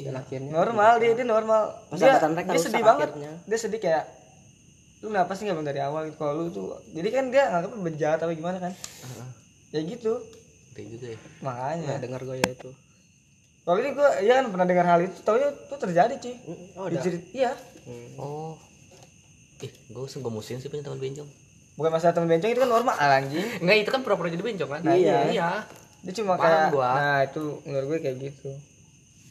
Dan 0.00 0.14
akhirnya 0.16 0.50
normal 0.54 0.92
dia 1.02 1.12
dia 1.12 1.26
normal. 1.26 1.62
Dia, 1.92 2.16
dia 2.22 2.60
sedih 2.60 2.84
banget. 2.84 3.08
akhirnya. 3.12 3.32
dia 3.44 3.58
sedih 3.58 3.80
kayak 3.82 4.04
lu 5.00 5.08
kenapa 5.08 5.32
sih 5.32 5.48
nggak 5.48 5.64
dari 5.64 5.80
awal? 5.80 6.08
Gitu 6.08 6.16
kalau 6.20 6.32
lu 6.40 6.52
tuh 6.52 6.76
jadi 6.92 7.08
kan 7.08 7.24
dia 7.32 7.48
nganggapnya 7.52 7.78
bejat 7.84 8.18
apa 8.20 8.32
gimana 8.36 8.58
kan? 8.60 8.72
Ya 9.72 9.80
gitu. 9.84 10.20
Gede 10.72 10.82
juga 10.96 11.06
ya. 11.12 11.18
makanya. 11.44 11.84
Nggak 11.84 12.00
dengar 12.04 12.20
gue 12.24 12.36
ya 12.40 12.48
itu. 12.52 12.70
Kalau 13.60 13.78
ini 13.80 13.90
gue 13.92 14.08
ya 14.24 14.32
kan 14.40 14.44
pernah 14.48 14.66
dengar 14.66 14.86
hal 14.88 15.00
itu 15.04 15.18
taunya 15.20 15.48
itu 15.52 15.74
terjadi 15.76 16.14
cuy. 16.16 16.34
Oh 16.76 16.86
iya. 16.88 17.52
Oh. 18.16 18.56
Ih, 19.60 19.72
gue 19.92 20.06
sungguh 20.08 20.32
musim 20.32 20.56
sih 20.56 20.72
punya 20.72 20.80
teman 20.88 20.96
bencong. 20.96 21.28
Bukan 21.80 21.90
masalah 21.90 22.12
temen 22.12 22.28
bencong 22.28 22.50
itu 22.50 22.60
kan 22.60 22.68
normal 22.68 22.92
anjing 22.94 23.46
Enggak, 23.56 23.76
itu 23.78 23.90
kan 23.90 24.00
pura-pura 24.02 24.28
jadi 24.28 24.44
bencong 24.44 24.68
kan? 24.68 24.80
Nah, 24.82 24.92
iya. 24.92 25.18
Iya. 25.26 25.50
dia 25.98 26.12
cuma 26.14 26.32
Paham 26.34 26.44
kayak 26.46 26.62
gua. 26.70 26.90
nah 26.92 27.18
itu 27.22 27.42
menurut 27.62 27.86
gue 27.86 27.98
kayak 28.00 28.16
gitu 28.18 28.50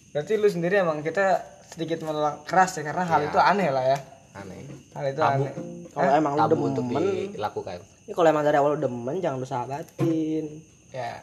berarti 0.09 0.33
lu 0.35 0.47
sendiri 0.47 0.75
emang 0.79 0.99
kita 0.99 1.41
sedikit 1.67 2.01
menolak 2.01 2.41
keras 2.43 2.73
ya 2.73 2.83
karena 2.83 3.03
hal 3.03 3.19
Iya. 3.19 3.27
itu 3.27 3.37
aneh 3.39 3.69
lah 3.69 3.85
ya 3.87 3.97
Aneh. 4.35 4.65
hal 4.91 5.05
itu 5.07 5.17
Tabu. 5.19 5.33
aneh 5.39 5.53
kalau 5.91 6.11
emang 6.11 6.33
lu 6.33 6.39
Tabu 6.43 6.65
demen 6.71 7.03
dilakukan. 7.31 7.77
ini 8.03 8.13
kalau 8.13 8.27
emang 8.27 8.43
dari 8.43 8.57
awal 8.57 8.69
lu 8.73 8.79
demen 8.79 9.15
jangan 9.17 9.37
lu 9.37 9.45
sahabatin 9.45 10.45
ya 10.89 11.21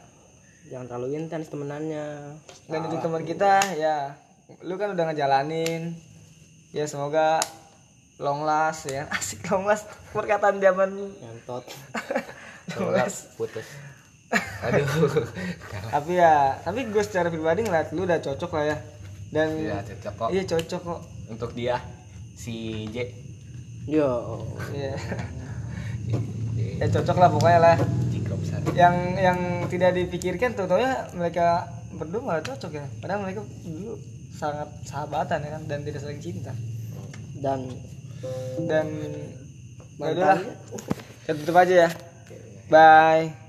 jangan 0.67 0.87
terlalu 0.89 1.07
intens 1.17 1.47
temenannya 1.47 2.07
dan 2.65 2.79
untuk 2.83 2.99
teman 3.01 3.23
kita 3.23 3.53
ya 3.75 4.15
lu 4.61 4.75
kan 4.75 4.91
udah 4.93 5.05
ngejalanin 5.07 5.95
ya 6.71 6.85
semoga 6.85 7.39
long 8.17 8.43
last 8.43 8.89
ya 8.89 9.05
asik 9.17 9.45
long 9.47 9.65
last. 9.65 9.87
Perkataan 10.11 10.57
zaman 10.59 10.91
ngentot. 10.97 11.65
Semoga 12.71 13.05
putus. 13.37 13.67
Aduh. 14.67 15.23
tapi 15.87 16.19
ya 16.19 16.59
tapi 16.59 16.91
gue 16.91 16.99
secara 16.99 17.31
pribadi 17.31 17.63
ngeliat 17.63 17.95
lu 17.95 18.03
udah 18.05 18.19
cocok 18.19 18.51
lah 18.53 18.65
ya. 18.67 18.77
Dan 19.27 19.49
Iya, 19.59 19.79
cocok 19.83 20.13
kok. 20.17 20.29
iya 20.31 20.43
cocok 20.43 20.81
kok. 20.83 21.01
Untuk 21.29 21.51
dia 21.53 21.77
si 22.35 22.87
J. 22.91 23.11
yo. 23.87 24.43
Iya. 24.75 24.95
Ya 26.77 26.87
cocok 26.91 27.17
lah 27.17 27.29
pokoknya 27.31 27.61
lah. 27.61 27.77
Yang 28.75 28.97
yang 29.17 29.39
tidak 29.69 29.91
dipikirkan 29.95 30.53
tuh 30.53 30.67
taunya 30.67 31.07
mereka 31.15 31.71
berdua 31.95 32.21
malah 32.23 32.43
cocok 32.43 32.73
ya. 32.73 32.85
Padahal 32.99 33.23
mereka 33.23 33.41
dulu 33.63 33.95
sangat 34.31 34.69
sahabatan 34.85 35.39
ya 35.41 35.51
kan 35.55 35.63
dan 35.65 35.79
tidak 35.81 36.03
saling 36.03 36.19
cinta. 36.19 36.51
Dan 37.39 37.71
dan 38.67 38.87
ya 39.99 40.07
udahlah. 40.13 40.41
Kita 41.25 41.33
tutup 41.43 41.57
aja 41.59 41.75
ya. 41.87 41.91
Bye 42.67 43.46